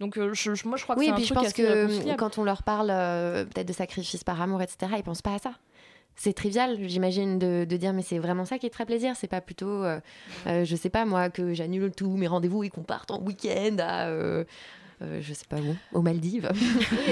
[0.00, 1.46] Donc euh, je- je- moi je crois que Oui, c'est et un puis je pense
[1.46, 5.22] assez que quand on leur parle euh, peut-être de sacrifice par amour, etc., ils pensent
[5.22, 5.52] pas à ça.
[6.16, 9.14] C'est trivial, j'imagine, de, de dire mais c'est vraiment ça qui te ferait plaisir.
[9.16, 9.98] C'est pas plutôt, euh,
[10.46, 13.76] euh, je sais pas moi, que j'annule tous mes rendez-vous et qu'on parte en week-end
[13.80, 14.44] à, euh,
[15.20, 16.48] je sais pas où, aux Maldives.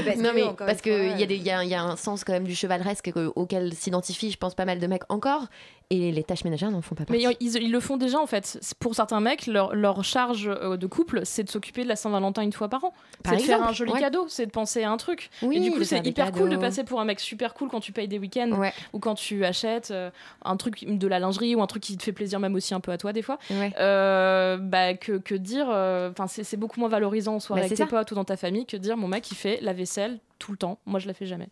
[0.07, 2.44] parce non mais parce qu'il y, y, a- il y a un sens quand même
[2.46, 5.46] du chevaleresque que- auquel s'identifient, je pense, pas mal de mecs encore.
[5.91, 7.37] Et les tâches ménagères n'en font pas Mais partie.
[7.41, 8.59] ils, ils le font déjà en fait.
[8.80, 12.43] Pour certains mecs, leur, leur charge euh, de couple, c'est de s'occuper de la Saint-Valentin
[12.43, 12.95] une fois par an.
[13.22, 14.01] Par C'est de faire un joli ouais.
[14.01, 15.28] cadeau, c'est de penser à un truc.
[15.43, 17.80] Oui, et du coup, c'est hyper cool de passer pour un mec super cool quand
[17.80, 18.72] tu payes des week-ends Ouais.
[18.95, 20.11] ou quand tu achètes euh,
[20.45, 22.80] un truc de la lingerie ou un truc qui te fait plaisir même aussi un
[22.80, 23.39] peu à toi des fois.
[23.51, 23.72] Ouais.
[23.78, 27.76] Euh, bah, que, que dire, enfin c'est c'est beaucoup moins valorisant en soirée Bah, avec
[27.76, 27.87] tes ça.
[27.89, 30.57] potes ou dans ta famille que dire mon mec il fait la vaisselle tout le
[30.59, 30.78] temps.
[30.87, 31.49] Moi je la fais jamais.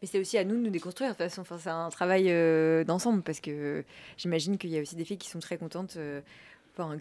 [0.00, 1.10] Mais c'est aussi à nous de nous déconstruire.
[1.10, 3.84] De toute façon, enfin, c'est un travail euh, d'ensemble parce que
[4.16, 5.96] j'imagine qu'il y a aussi des filles qui sont très contentes.
[5.96, 6.20] euh,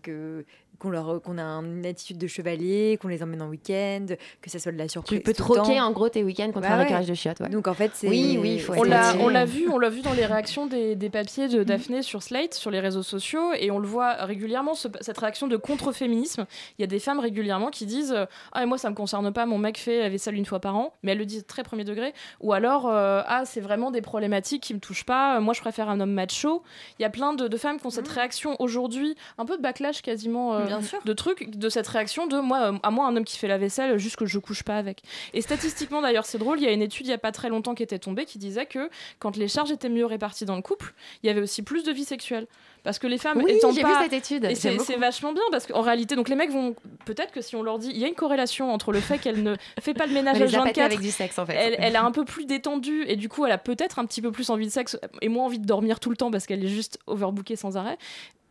[0.01, 0.45] que
[0.79, 4.05] qu'on leur qu'on a une attitude de chevalier, qu'on les emmène en week-end,
[4.41, 5.19] que ça soit de la surprise.
[5.19, 6.83] Tu peux troquer en gros tes week-ends contre Bah un ouais.
[6.83, 7.39] récurage de chiottes.
[7.39, 7.49] ouais.
[7.49, 9.89] Donc en fait, c'est Oui, oui, il faut On l'a, on l'a vu, on l'a
[9.89, 13.51] vu dans les réactions des, des papiers de Daphné sur Slate, sur les réseaux sociaux,
[13.59, 16.45] et on le voit régulièrement ce- cette réaction de contre-féminisme.
[16.77, 18.15] Il y a des femmes régulièrement qui disent
[18.53, 20.75] ah et moi ça me concerne pas, mon mec fait la vaisselle une fois par
[20.75, 22.13] an, mais elles le disent très premier degré.
[22.41, 25.61] Ou alors euh, ah c'est vraiment des problématiques qui me touchent pas, euh, moi je
[25.61, 26.63] préfère un homme macho.
[26.99, 29.61] Il y a plein de, de femmes qui ont cette réaction aujourd'hui, un peu de
[29.61, 30.99] backlash quasiment euh, Bien sûr.
[31.03, 33.57] de trucs, de cette réaction de moi, euh, à moi un homme qui fait la
[33.57, 35.01] vaisselle, juste que je couche pas avec.
[35.33, 37.49] Et statistiquement d'ailleurs c'est drôle, il y a une étude il y a pas très
[37.49, 38.89] longtemps qui était tombée qui disait que
[39.19, 40.93] quand les charges étaient mieux réparties dans le couple,
[41.23, 42.47] il y avait aussi plus de vie sexuelle.
[42.85, 43.97] Parce que les femmes Oui, étant j'ai pas...
[43.97, 44.45] vu cette étude.
[44.45, 47.63] Et c'est vachement bien parce qu'en réalité, donc les mecs vont peut-être que si on
[47.63, 50.13] leur dit, il y a une corrélation entre le fait qu'elle ne fait pas le
[50.13, 51.55] ménage à les a pâtés 24 avec du sexe en fait.
[51.55, 54.21] elle, elle est un peu plus détendue et du coup elle a peut-être un petit
[54.21, 56.63] peu plus envie de sexe et moins envie de dormir tout le temps parce qu'elle
[56.63, 57.97] est juste overbookée sans arrêt.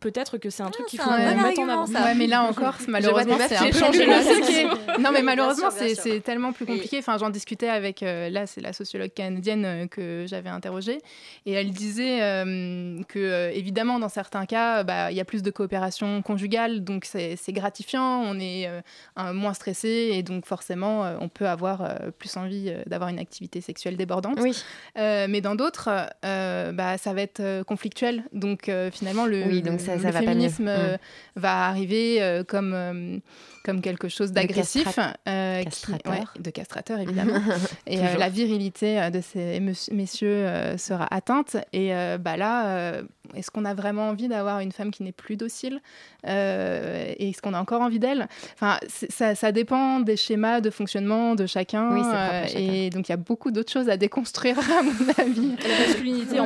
[0.04, 1.86] Peut-être que c'est un truc qu'il faut un mettre en avant.
[1.86, 2.04] ça.
[2.04, 3.78] Ouais, mais là encore, malheureusement, c'est un peu.
[5.00, 6.98] Non, mais malheureusement, c'est tellement plus compliqué.
[6.98, 10.98] Enfin, j'en discutais avec, euh, là, c'est la sociologue canadienne euh, que j'avais interrogée,
[11.46, 15.50] et elle disait euh, que, évidemment, dans certains cas, bah, il y a plus de
[15.50, 18.68] coopération conjugale, donc c'est gratifiant, on est
[19.16, 24.38] moins stressé, et donc forcément, on peut avoir plus envie d'avoir une activité sexuelle débordante.
[24.42, 24.54] Oui.
[24.96, 25.88] Mais dans d'autres,
[26.22, 28.24] bah, ça va être conflictuel.
[28.32, 31.40] Donc finalement, le, Oui, donc ça- le ça va féminisme euh, Mm.
[31.40, 33.18] va arriver euh, comme, euh,
[33.64, 34.84] comme quelque chose De d'agressif.
[34.86, 36.12] castra- euh, qui- castrateur.
[36.12, 37.34] ouais, de castrateur, évidemment.
[37.86, 41.56] et euh, la virilité euh, de ces mes- messieurs euh, sera atteinte.
[41.72, 43.02] Et euh, bah, là, euh,
[43.34, 45.80] est-ce qu'on a vraiment envie d'avoir une femme qui n'est plus docile
[46.26, 48.28] Euh, Et est-ce qu'on a encore envie d'elle?
[48.54, 48.78] Enfin,
[49.10, 51.44] ça, ça dépend des schémas de fonctionnement de.
[51.44, 52.58] Oui, euh, chacun.
[52.58, 55.52] et donc, il y a beaucoup d'autres choses à déconstruire, à mon avis.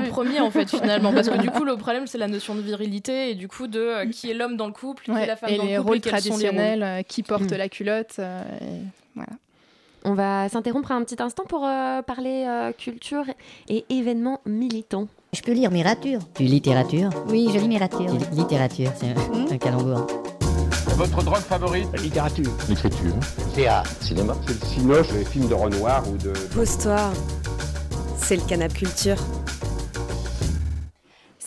[0.09, 0.12] Ouais.
[0.12, 1.12] premier, en fait, finalement.
[1.12, 3.78] Parce que du coup, le problème, c'est la notion de virilité et du coup, de
[3.80, 5.72] euh, qui est l'homme dans le couple, qui Ouais, est la femme et dans les
[5.72, 5.88] le couple.
[5.88, 6.88] rôles et quels sont les traditionnels, rôles.
[6.88, 7.56] euh, qui porte Mm.
[7.56, 8.16] la culotte.
[8.18, 8.82] euh, et
[9.14, 9.30] voilà.
[10.04, 13.24] On va s'interrompre un petit instant pour euh, parler euh, culture
[13.68, 15.09] et événements militants.
[15.34, 16.20] Je peux lire Mirature.
[16.34, 18.06] Tu lis littérature Oui, je lis Mirature.
[18.32, 20.06] Littérature, c'est un, un calembour.
[20.96, 22.46] Votre drogue favorite La littérature.
[22.68, 23.12] L'écriture.
[23.54, 23.90] Théâtre.
[24.00, 24.34] Cinéma.
[24.46, 26.32] C'est le cinoche, les films de Renoir ou de...
[26.54, 27.12] Pose-toi.
[28.16, 29.16] C'est le canap culture.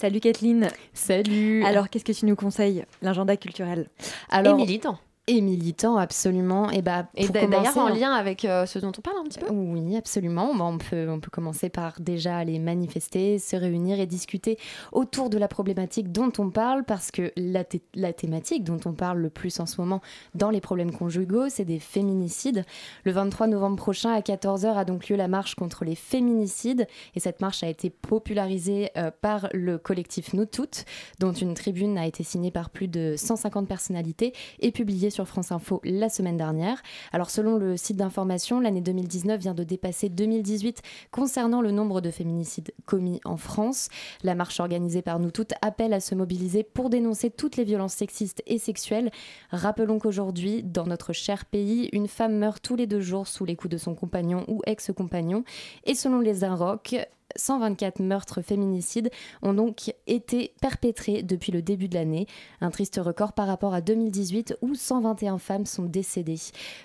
[0.02, 0.68] Salut Kathleen.
[0.95, 1.64] Salut.
[1.64, 2.86] Alors, qu'est-ce que tu nous conseilles?
[3.04, 3.88] L'agenda culturel.
[4.34, 4.97] et militant.
[5.32, 6.70] Et militant, absolument.
[6.72, 7.96] Et, bah, Et d'ailleurs, en hein.
[7.96, 9.46] lien avec euh, ce dont on parle un petit peu.
[9.50, 10.54] Oui, absolument.
[10.54, 14.58] Bon, on, peut, on peut commencer par déjà aller manifester, se réunir et discuter
[14.92, 19.30] autour de la problématique dont on parle, parce que la thématique dont on parle le
[19.30, 20.02] plus en ce moment
[20.36, 22.66] dans les problèmes conjugaux, c'est des féminicides.
[23.06, 26.88] Le 23 novembre prochain, à 14h, a donc lieu la marche contre les féminicides.
[27.16, 30.84] Et cette marche a été popularisée euh, par le collectif Nous Toutes,
[31.20, 35.52] dont une tribune a été signée par plus de 150 personnalités et publiée sur France
[35.52, 36.82] Info la semaine dernière.
[37.12, 42.12] Alors selon le site d'information, l'année 2019 vient de dépasser 2018 concernant le nombre de
[42.12, 43.90] féminicides commis en France.
[44.24, 47.94] La marche organisée par nous toutes appelle à se mobiliser pour dénoncer toutes les violences
[47.94, 49.12] sexistes et sexuelles.
[49.52, 53.56] Rappelons qu'aujourd'hui, dans notre cher pays, une femme meurt tous les deux jours sous les
[53.56, 55.44] coups de son compagnon ou ex-compagnon.
[55.86, 56.96] Et selon les Inrocks,
[57.36, 59.10] 124 meurtres féminicides
[59.42, 62.28] ont donc été perpétrés depuis le début de l'année,
[62.62, 66.40] un triste record par rapport à 2018 où 121 femmes sont décédées.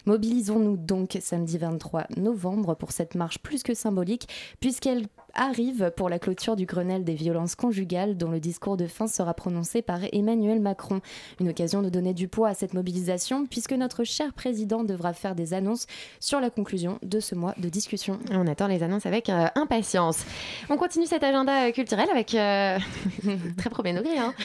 [0.07, 4.29] Mobilisons-nous donc samedi 23 novembre pour cette marche plus que symbolique
[4.61, 5.07] puisqu'elle
[5.37, 9.35] arrive pour la clôture du Grenelle des violences conjugales dont le discours de fin sera
[9.35, 11.01] prononcé par Emmanuel Macron.
[11.41, 15.35] Une occasion de donner du poids à cette mobilisation puisque notre cher président devra faire
[15.35, 15.87] des annonces
[16.21, 18.19] sur la conclusion de ce mois de discussion.
[18.31, 20.25] On attend les annonces avec euh, impatience.
[20.71, 22.79] On continue cet agenda euh, culturel avec euh,
[23.59, 24.19] très premier degré.
[24.19, 24.35] Hein.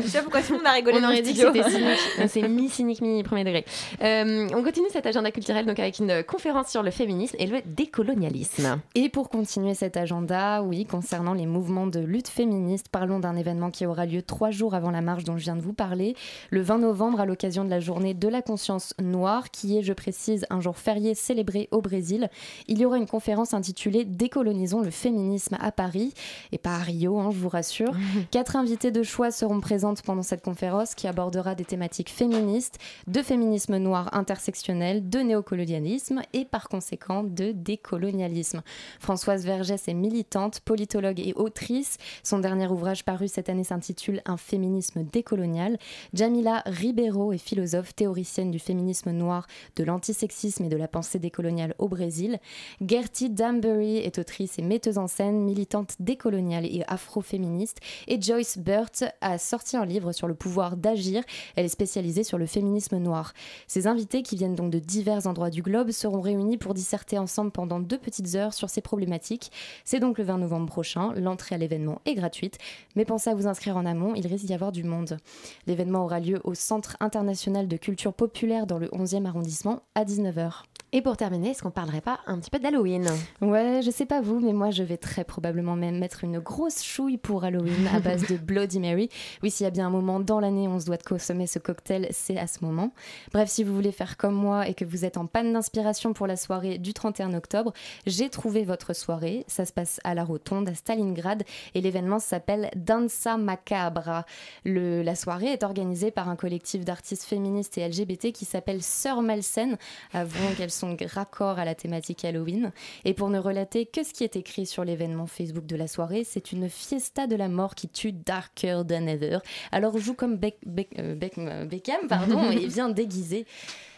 [0.00, 1.52] Je sais pas pourquoi tout le monde a rigolé On dans aurait dit que studio.
[1.54, 1.98] c'était cynique.
[2.28, 3.64] C'est mi-cynique, mi-premier degré.
[4.02, 7.60] Euh, on continue cet agenda culturel donc avec une conférence sur le féminisme et le
[7.64, 8.80] décolonialisme.
[8.94, 13.70] Et pour continuer cet agenda, oui, concernant les mouvements de lutte féministe, parlons d'un événement
[13.70, 16.16] qui aura lieu trois jours avant la marche dont je viens de vous parler,
[16.50, 19.92] le 20 novembre à l'occasion de la journée de la conscience noire, qui est, je
[19.92, 22.30] précise, un jour férié célébré au Brésil.
[22.66, 26.12] Il y aura une conférence intitulée Décolonisons le féminisme à Paris,
[26.50, 27.92] et pas à Rio, hein, je vous rassure.
[28.32, 33.22] Quatre invités de choix seront présentes pendant cette conférence qui abordera des thématiques féministes, de
[33.22, 38.62] féminisme noir intersectionnel, de néocolonialisme et par conséquent de décolonialisme.
[38.98, 41.98] Françoise Vergès est militante, politologue et autrice.
[42.22, 45.78] Son dernier ouvrage paru cette année s'intitule Un féminisme décolonial.
[46.14, 49.46] Jamila Ribeiro est philosophe, théoricienne du féminisme noir,
[49.76, 52.38] de l'antisexisme et de la pensée décoloniale au Brésil.
[52.86, 57.80] Gertie Danbury est autrice et metteuse en scène, militante décoloniale et afroféministe.
[58.08, 61.22] Et Joyce Burt a sorti un livre sur le pouvoir d'agir.
[61.54, 63.32] Elle est spécialisée sur le féminisme noir.
[63.66, 67.50] Ces invités, qui viennent donc de divers endroits du globe, seront réunis pour disserter ensemble
[67.50, 69.50] pendant deux petites heures sur ces problématiques.
[69.84, 71.12] C'est donc le 20 novembre prochain.
[71.16, 72.58] L'entrée à l'événement est gratuite,
[72.94, 75.18] mais pensez à vous inscrire en amont, il risque d'y avoir du monde.
[75.66, 80.62] L'événement aura lieu au Centre international de culture populaire dans le 11e arrondissement à 19h.
[80.92, 83.06] Et pour terminer, est-ce qu'on parlerait pas un petit peu d'Halloween?
[83.40, 86.82] Ouais, je sais pas vous, mais moi je vais très probablement même mettre une grosse
[86.82, 89.08] chouille pour Halloween à base de Bloody Mary.
[89.42, 91.48] Oui, s'il y a bien un moment dans l'année où on se doit de consommer
[91.48, 92.92] ce cocktail, c'est à ce moment.
[93.32, 96.28] Bref, si vous voulez faire comme moi et que vous êtes en panne d'inspiration pour
[96.28, 97.72] la soirée du 31 octobre,
[98.06, 99.44] j'ai trouvé votre soirée.
[99.46, 101.42] Ça se passe à la Rotonde, à Stalingrad,
[101.74, 104.24] et l'événement s'appelle Danza Macabra.
[104.64, 109.22] Le- la soirée est organisée par un collectif d'artistes féministes et LGBT qui s'appelle Sœurs
[109.22, 109.76] Malsaines.
[110.12, 112.72] Avouons qu'elles sont raccord à la thématique Halloween.
[113.04, 116.24] Et pour ne relater que ce qui est écrit sur l'événement Facebook de la soirée,
[116.24, 119.38] c'est une fiesta de la mort qui tue darker than ever.
[119.72, 123.46] Alors joue comme Beck- Beck- euh, euh, Beckham, pardon, et viens déguisé.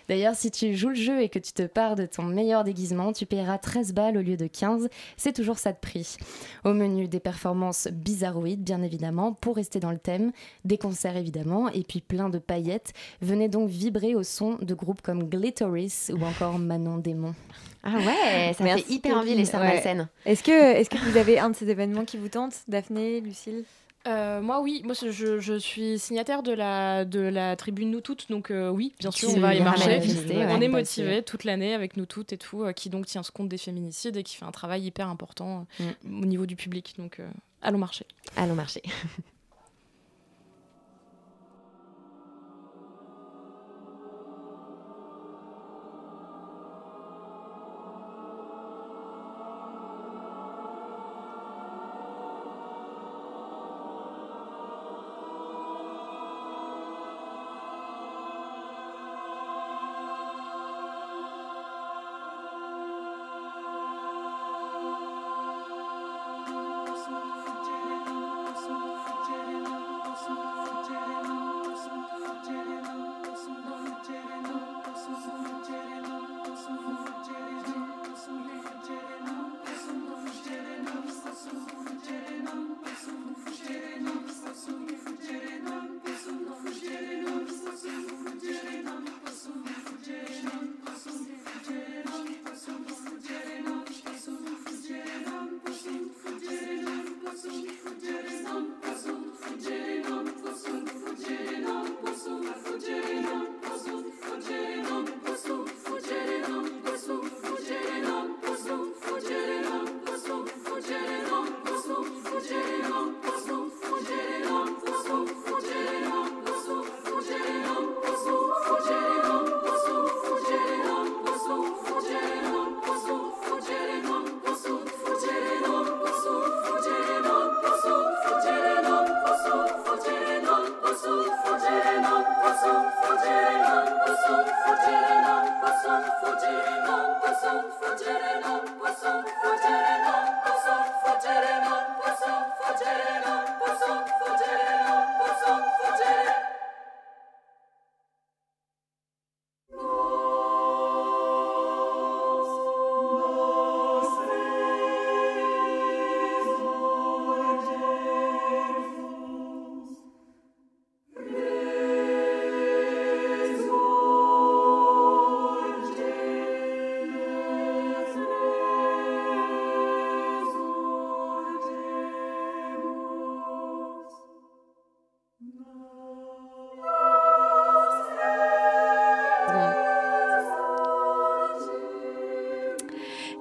[0.09, 3.13] D'ailleurs, si tu joues le jeu et que tu te pars de ton meilleur déguisement,
[3.13, 4.89] tu paieras 13 balles au lieu de 15.
[5.17, 6.17] C'est toujours ça de prix.
[6.65, 10.33] Au menu, des performances bizarroïdes, bien évidemment, pour rester dans le thème,
[10.65, 12.93] des concerts évidemment, et puis plein de paillettes.
[13.21, 17.35] Venez donc vibrer au son de groupes comme Glitteris ou encore Manon Démon.
[17.83, 19.83] Ah ouais, ça Merci, fait hyper envie les sœurs Ouais.
[20.27, 23.65] Est-ce que, est que vous avez un de ces événements qui vous tente Daphné, Lucille?
[24.09, 28.51] Euh, moi oui, moi je, suis signataire de la, de la tribune Nous Toutes, donc
[28.51, 29.99] euh, oui, bien sûr, on va y marcher.
[29.99, 30.47] ouais.
[30.49, 33.49] on est motivé toute l'année avec Nous Toutes et tout, euh, qui donc tient compte
[33.49, 36.95] des féminicides et qui fait un travail hyper important euh, au niveau du public.
[36.99, 37.21] Donc
[37.61, 38.07] Allons marcher.
[38.37, 38.83] Allons marcher.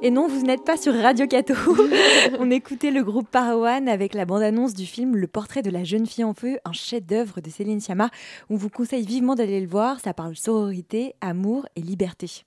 [0.08, 1.54] Et non, vous n'êtes pas sur Radio Cato.
[2.40, 6.06] On écoutait le groupe Parawan avec la bande-annonce du film Le portrait de la jeune
[6.06, 8.10] fille en feu, un chef-d'œuvre de Céline Sciamma.
[8.50, 10.00] On vous conseille vivement d'aller le voir.
[10.00, 12.46] Ça parle sororité, amour et liberté.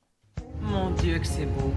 [0.63, 1.71] Mon Dieu, que c'est beau.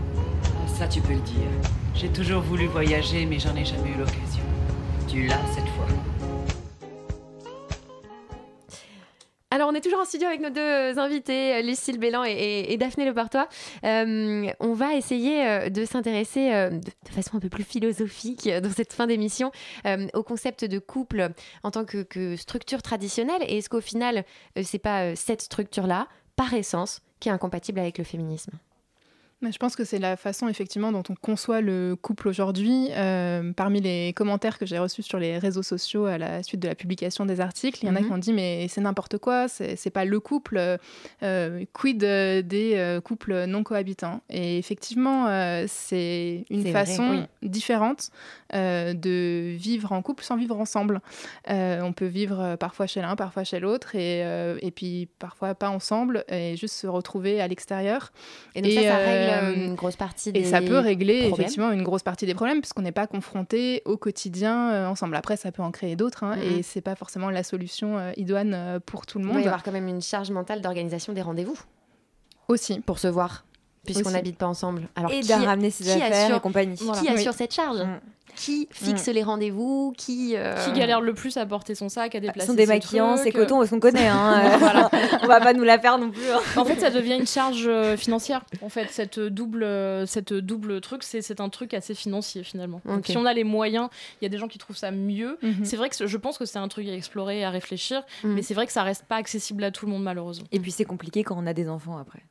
[0.68, 1.50] Ça, tu peux le dire.
[1.96, 4.46] J'ai toujours voulu voyager, mais j'en ai jamais eu l'occasion.
[5.10, 6.13] Tu l'as cette fois.
[9.54, 13.48] Alors, on est toujours en studio avec nos deux invités, Lucille Bélan et, Daphné Lepartois.
[13.84, 18.62] Euh, on va essayer euh, de s'intéresser euh, de, façon un peu plus philosophique euh,
[18.62, 19.52] dans cette fin d'émission
[19.86, 21.30] euh, au concept de couple
[21.62, 23.44] en tant que, que structure traditionnelle.
[23.48, 24.26] Et est-ce qu'au final,
[24.58, 28.54] euh, c'est pas euh, cette structure-là, par essence, qui est incompatible avec le féminisme?
[29.52, 32.90] Je pense que c'est la façon effectivement dont on conçoit le couple aujourd'hui.
[32.92, 36.68] Euh, parmi les commentaires que j'ai reçus sur les réseaux sociaux à la suite de
[36.68, 38.06] la publication des articles, il y en a Mhm.
[38.08, 40.78] qui ont dit mais c'est n'importe quoi, c'est pas le couple, euh,
[41.24, 44.22] euh, quid des couples non cohabitants.
[44.30, 48.10] Et effectivement, euh, c'est une vrai, façon différente
[48.54, 51.02] de vivre en couple sans vivre ensemble.
[51.48, 54.20] On peut vivre parfois chez l'un, parfois chez l'autre, et,
[54.62, 58.12] et puis parfois pas ensemble, et juste se retrouver à l'extérieur.
[58.56, 61.34] Et donc ça, ça règle, euh, une grosse partie Et des ça peut régler problèmes.
[61.34, 65.16] effectivement une grosse partie des problèmes, puisqu'on n'est pas confronté au quotidien euh, ensemble.
[65.16, 66.60] Après, ça peut en créer d'autres, hein, Mhm.
[66.60, 69.44] et c'est pas forcément la solution euh, idoine pour tout le Il doit monde.
[69.44, 71.58] y avoir quand même une charge mentale d'organisation des rendez-vous.
[72.48, 72.80] Aussi.
[72.82, 73.46] Pour se voir,
[73.86, 74.88] puisqu'on n'habite pas ensemble.
[74.96, 76.76] Alors, Et qui- de ramener ses qui affaires assure- et compagnie.
[76.78, 77.38] Qui assure Oui.
[77.38, 77.80] cette charge
[78.36, 82.20] Qui fixe les rendez-vous Qui, euh, Qui galère le plus à porter son sac, à
[82.20, 84.90] Bah, déplacer son démaquillant, ses cotons, est-ce qu'on connaît hein, euh, Voilà.
[85.22, 86.28] On va pas nous la faire non plus.
[86.32, 86.40] hein.
[86.58, 88.44] En fait, ça devient une charge euh, financière.
[88.64, 89.68] En fait, cette double,
[90.08, 92.82] cette double truc, c'est c'est un truc assez financier finalement.
[92.86, 95.38] Donc, si on a les moyens, il y a des gens qui trouvent ça mieux.
[95.44, 95.64] Mhm.
[95.64, 98.34] C'est vrai que je pense que c'est un truc à explorer, à réfléchir, Mhm.
[98.34, 100.48] mais c'est vrai que ça reste pas accessible à tout le monde malheureusement.
[100.52, 102.24] Et puis c'est compliqué quand on a des enfants après.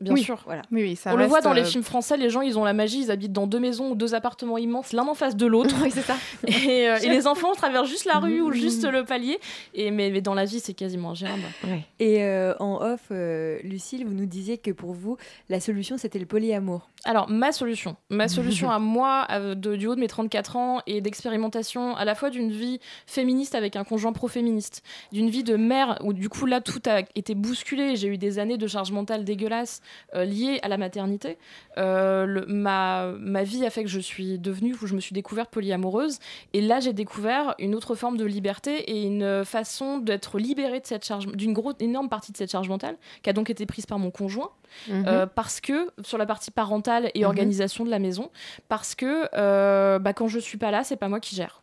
[0.00, 0.22] Bien Oui.
[0.22, 0.40] sûr.
[0.44, 0.62] Voilà.
[0.70, 2.64] Oui, oui, ça on le voit dans les euh, films français, les gens ils ont
[2.64, 5.46] la magie, ils habitent dans deux maisons ou deux appartements immenses, l'un en face de
[5.46, 5.74] l'autre.
[5.82, 6.16] Oui, c'est ça.
[6.46, 9.38] Et, euh, et les enfants traversent juste la rue ou juste le palier.
[9.74, 11.42] Et mais, mais dans la vie, c'est quasiment ingérable.
[11.98, 15.16] Et euh, en off, euh, Lucille, vous nous disiez que pour vous,
[15.48, 16.88] la solution c'était le polyamour.
[17.04, 20.80] Alors, ma solution, ma solution à moi, euh, de, du haut de mes 34 ans
[20.86, 24.82] et d'expérimentation à la fois d'une vie féministe avec un conjoint pro-féministe,
[25.12, 28.38] d'une vie de mère où du coup là tout a été bousculé, j'ai eu des
[28.38, 29.80] années de charge mentale dégueulasse
[30.14, 31.38] euh, liées à la maternité.
[31.76, 35.12] Euh, le- ma, ma vie a fait que je suis devenue, où je me suis
[35.14, 36.18] découverte polyamoureuse.
[36.52, 40.86] Et là, j'ai découvert une autre forme de liberté et une façon d'être libérée de
[40.86, 43.86] cette charge, d'une grosse, énorme partie de cette charge mentale, qui a donc été prise
[43.86, 44.50] par mon conjoint.
[44.88, 45.04] Mhm.
[45.06, 47.26] Euh, parce que sur la partie parentale et Mhm.
[47.26, 48.30] organisation de la maison,
[48.68, 51.62] parce que euh, bah, quand je suis pas là, c'est pas moi qui gère.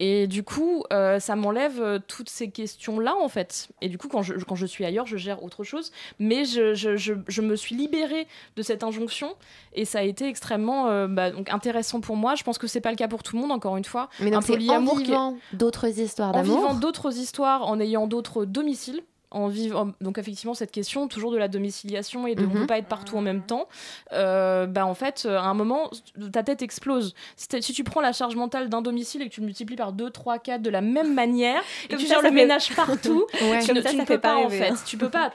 [0.00, 3.68] Et du coup, euh, ça m'enlève euh, toutes ces questions-là, en fait.
[3.80, 5.92] Et du coup, quand je, quand je suis ailleurs, je gère autre chose.
[6.18, 8.26] Mais je, je, je, je me suis libérée
[8.56, 9.34] de cette injonction.
[9.72, 12.34] Et ça a été extrêmement euh, bah, donc intéressant pour moi.
[12.34, 14.08] Je pense que c'est pas le cas pour tout le monde, encore une fois.
[14.18, 16.56] Mais donc Un en polyamour qui est- vivant d'autres histoires en d'amour.
[16.58, 19.00] vivant d'autres histoires, en ayant d'autres domiciles.
[19.36, 22.60] En vivant, donc effectivement cette question toujours de la domiciliation et de on Mhm.
[22.60, 23.66] peut pas être partout en même temps
[24.12, 25.90] euh, bah en fait euh, à un moment
[26.32, 29.46] ta tête explose si, tu prends la charge mentale d'un domicile et que tu le
[29.46, 32.34] multiplies par 2, 3, 4 de la même manière et que tu gères le fait-
[32.34, 33.60] ménage partout Ouais.
[33.64, 34.76] tu, ne, ça, tu ça ne peux pas, pas en rêver, fait hein.
[34.86, 35.30] tu peux pas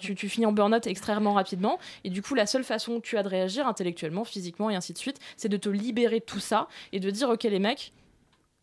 [0.00, 3.22] tu finis en burn-out extrêmement rapidement et du coup la seule façon que tu as
[3.22, 6.66] de réagir intellectuellement physiquement et ainsi de suite c'est de te libérer de tout ça
[6.92, 7.92] et de dire ok les mecs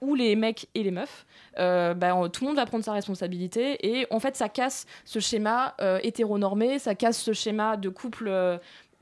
[0.01, 1.25] ou les mecs et les meufs,
[1.57, 5.19] euh, bah, tout le monde va prendre sa responsabilité et en fait ça casse ce
[5.19, 8.29] schéma euh, hétéronormé, ça casse ce schéma de couple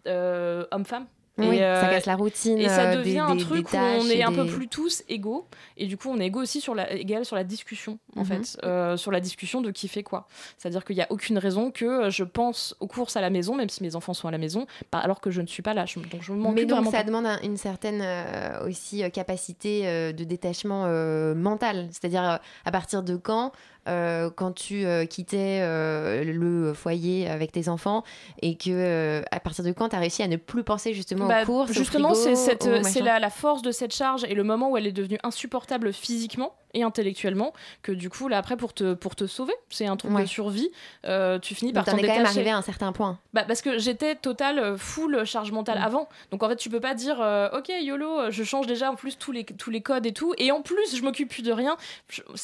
[0.07, 1.07] euh, homme-femme.
[1.39, 4.05] Oui, Et, ça casse la routine, Et ça euh, devient des- un truc où on
[4.07, 5.47] est un peu plus tous égaux.
[5.77, 8.25] Et du coup, on est égaux aussi sur la, égal sur la discussion, en Mhm.
[8.27, 8.57] fait.
[8.63, 10.27] euh, sur la discussion de qui fait quoi.
[10.59, 13.55] C'est-à-dire qu'il n'y a aucune raison que euh, je pense aux courses à la maison,
[13.55, 15.85] même si mes enfants sont à la maison, alors que je ne suis pas là.
[15.95, 17.03] Donc je m'en Mais donc ça pas.
[17.03, 21.87] demande un- une certaine euh, aussi euh, capacité euh, de détachement euh, mental.
[21.91, 23.51] C'est-à-dire euh, à partir de quand,
[23.87, 28.03] euh, quand tu euh, quittais euh, le foyer avec tes enfants
[28.41, 31.43] et que à partir de quand tu as réussi à ne plus penser justement Bah,
[31.43, 34.77] aux courses, justement, c'est c'est la, la force de cette charge et le moment où
[34.77, 37.53] elle est devenue insupportable physiquement et intellectuellement
[37.83, 40.23] que du coup là après pour te pour te sauver c'est un truc Ouais.
[40.23, 40.71] de survie
[41.41, 42.37] tu finis Donc par t'en t'en es quand même détacher.
[42.39, 43.19] arrivé à un certain point.
[43.33, 45.83] Bah, parce que j'étais total full charge mentale Mm.
[45.83, 46.09] avant.
[46.31, 47.17] Donc en fait, tu peux pas dire
[47.53, 50.33] OK, YOLO, je change déjà en plus tous les, tous les codes et tout.
[50.37, 51.77] Et en plus, je m'occupe plus de rien.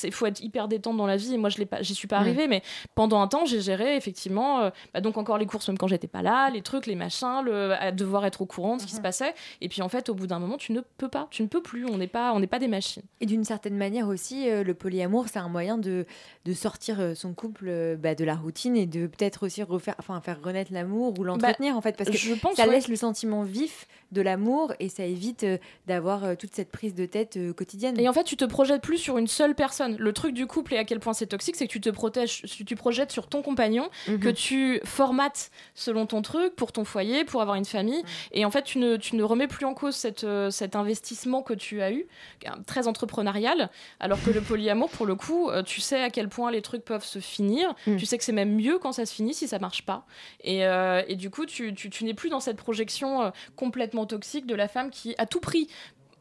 [0.04, 1.29] Il faut être hyper détente dans la vie.
[1.34, 2.48] Et moi, je l'ai pas, j'y suis pas arrivée.
[2.48, 2.62] Mais
[2.96, 6.08] pendant un temps, j'ai géré effectivement, euh, bah, donc encore les courses, même quand j'étais
[6.08, 8.96] pas là, les trucs, les machins, le, à devoir être au courant de ce qui
[8.96, 9.34] se passait.
[9.62, 11.28] Et puis en fait, au bout d'un moment, tu ne peux pas.
[11.32, 11.86] Tu ne peux plus.
[11.86, 13.04] On n'est pas, on n'est pas des machines.
[13.22, 16.06] Et d'une certaine manière aussi, euh, le polyamour, c'est un moyen de,
[16.46, 20.20] de sortir euh, son couple bah, de la routine et de peut-être aussi refaire, enfin,
[20.22, 22.74] faire renaître l'amour ou l'entretenir en fait, parce que je pense, ça ouais.
[22.74, 25.58] laisse le sentiment vif de l'amour et ça évite euh,
[25.88, 28.00] d'avoir toute cette prise de tête quotidienne.
[28.00, 29.96] Et en fait, tu te projettes plus sur une seule personne.
[29.98, 32.42] Le truc du couple et à quel point c'est toxique, c'est que tu te protèges,
[32.66, 34.20] tu projettes sur ton compagnon, Mhm.
[34.20, 38.04] que tu formates selon ton truc, pour ton foyer, pour avoir une famille.
[38.32, 41.42] Et en fait, tu ne, tu ne remets plus en cause cette, euh, cet investissement
[41.44, 42.08] que tu as eu,
[42.48, 46.30] euh, très entrepreneurial, alors que le polyamour, pour le coup, euh, tu sais à quel
[46.30, 47.74] point les trucs peuvent se finir.
[47.86, 47.98] Mm.
[47.98, 50.06] Tu sais que c'est même mieux quand ça se finit si ça marche pas.
[50.44, 54.46] Et, euh, et du coup, tu, tu, tu n'es plus dans cette projection complètement toxique
[54.46, 55.68] de la femme qui, à tout prix,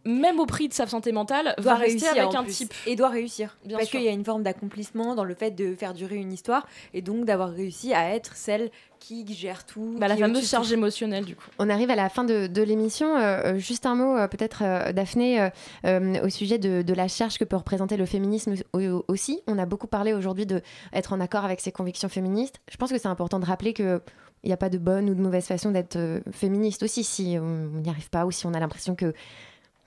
[0.05, 2.53] même au prix de sa santé mentale, doit va rester réussir avec un plus.
[2.55, 2.75] type.
[2.87, 5.75] et doit réussir Bien parce qu'il y a une forme d'accomplissement dans le fait de
[5.75, 8.71] faire durer une histoire et donc d'avoir réussi à être celle
[9.01, 10.75] qui gère tout Bah, la qui fameuse charge tout.
[10.75, 11.45] émotionnelle, du coup.
[11.59, 13.17] On arrive à la fin de, de l'émission.
[13.17, 15.49] Euh, euh, juste un mot, euh, peut-être, euh, Daphné, euh,
[15.85, 19.41] euh, au sujet de, de la charge que peut représenter le féminisme au- aussi.
[19.47, 22.57] On a beaucoup parlé aujourd'hui de être en accord avec ses convictions féministes.
[22.71, 24.01] Je pense que c'est important de rappeler que
[24.45, 25.99] il n'y a pas de bonne ou de mauvaise façon d'être
[26.31, 27.03] féministe aussi.
[27.03, 29.13] Si on n'y arrive pas ou si on a l'impression que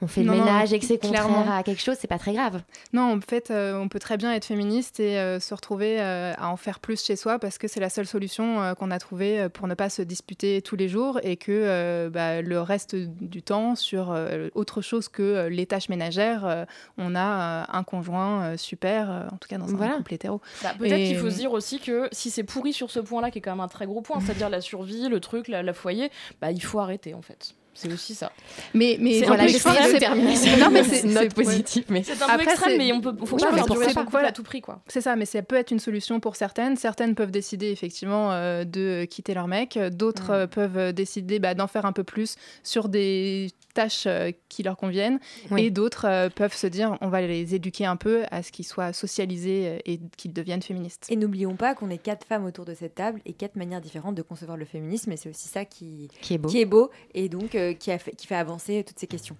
[0.01, 1.51] on fait Non, le non, ménage et que c'est contraire clairement.
[1.55, 2.61] à quelque chose, c'est pas très grave.
[2.91, 6.33] Non, en fait, euh, on peut très bien être féministe et euh, se retrouver euh,
[6.37, 8.99] à en faire plus chez soi parce que c'est la seule solution euh, qu'on a
[8.99, 12.95] trouvée pour ne pas se disputer tous les jours et que euh, bah, le reste
[12.95, 16.65] du temps, sur euh, autre chose que euh, les tâches ménagères, euh,
[16.97, 19.97] on a euh, un conjoint euh, super, euh, en tout cas dans un Voilà.
[19.97, 20.41] couple hétéro.
[20.63, 23.29] Bah, Peut-être Et- qu'il faut se dire aussi que si c'est pourri sur ce point-là,
[23.31, 25.73] qui est quand même un très gros point, c'est-à-dire la survie, le truc, la, la
[25.73, 26.09] foyer,
[26.41, 27.53] bah, il faut arrêter en fait.
[27.73, 28.31] C'est aussi ça.
[28.73, 29.93] Mais, mais C'est voilà, un peu j'essaie extrême.
[29.93, 32.91] de terminer sur- Non, mais c'est- c'est positif, mais- C'est un peu Après, extrême, mais
[32.91, 34.81] on peut- faut Oui, pas faire durer ça, à tout prix, quoi.
[34.87, 36.75] C'est ça, mais ça peut être une solution pour certaines.
[36.75, 39.79] Certaines peuvent décider effectivement euh, de quitter leur mec.
[39.93, 44.31] D'autres euh, peuvent euh, décider bah, d'en faire un peu plus sur des tâches euh,
[44.49, 45.19] qui leur conviennent.
[45.51, 45.63] Oui.
[45.65, 48.65] Et d'autres euh, peuvent se dire on va les éduquer un peu à ce qu'ils
[48.65, 51.07] soient socialisés euh, et qu'ils deviennent féministes.
[51.09, 54.15] Et n'oublions pas qu'on est quatre femmes autour de cette table et quatre manières différentes
[54.15, 56.89] de concevoir le féminisme, et c'est aussi ça qui, Qui est beau.
[57.13, 59.35] et donc qui, a fait, qui fait avancer toutes ces questions.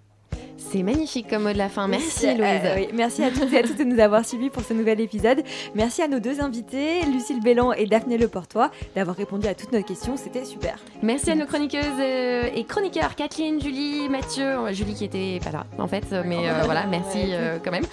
[0.56, 1.86] C'est magnifique comme mot de la fin.
[1.88, 2.72] Merci, Euh, Louise.
[2.76, 5.42] oui, merci à toutes et à tous de nous avoir suivis pour ce nouvel épisode.
[5.74, 9.82] Merci à nos deux invités, Lucille Bélan et Daphné Leportois, d'avoir répondu à toutes nos
[9.82, 10.16] questions.
[10.16, 10.76] C'était super.
[11.02, 15.50] Merci à nos chroniqueuses euh, et chroniqueurs, Kathleen, Julie, Mathieu, euh, Julie qui était pas
[15.50, 17.84] là en fait, euh, mais euh, voilà, merci euh, quand même.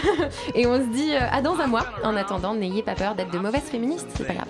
[0.54, 1.86] et on se dit euh, à dans un mois.
[2.02, 4.48] En attendant, n'ayez pas peur d'être de mauvaises féministes, c'est pas grave.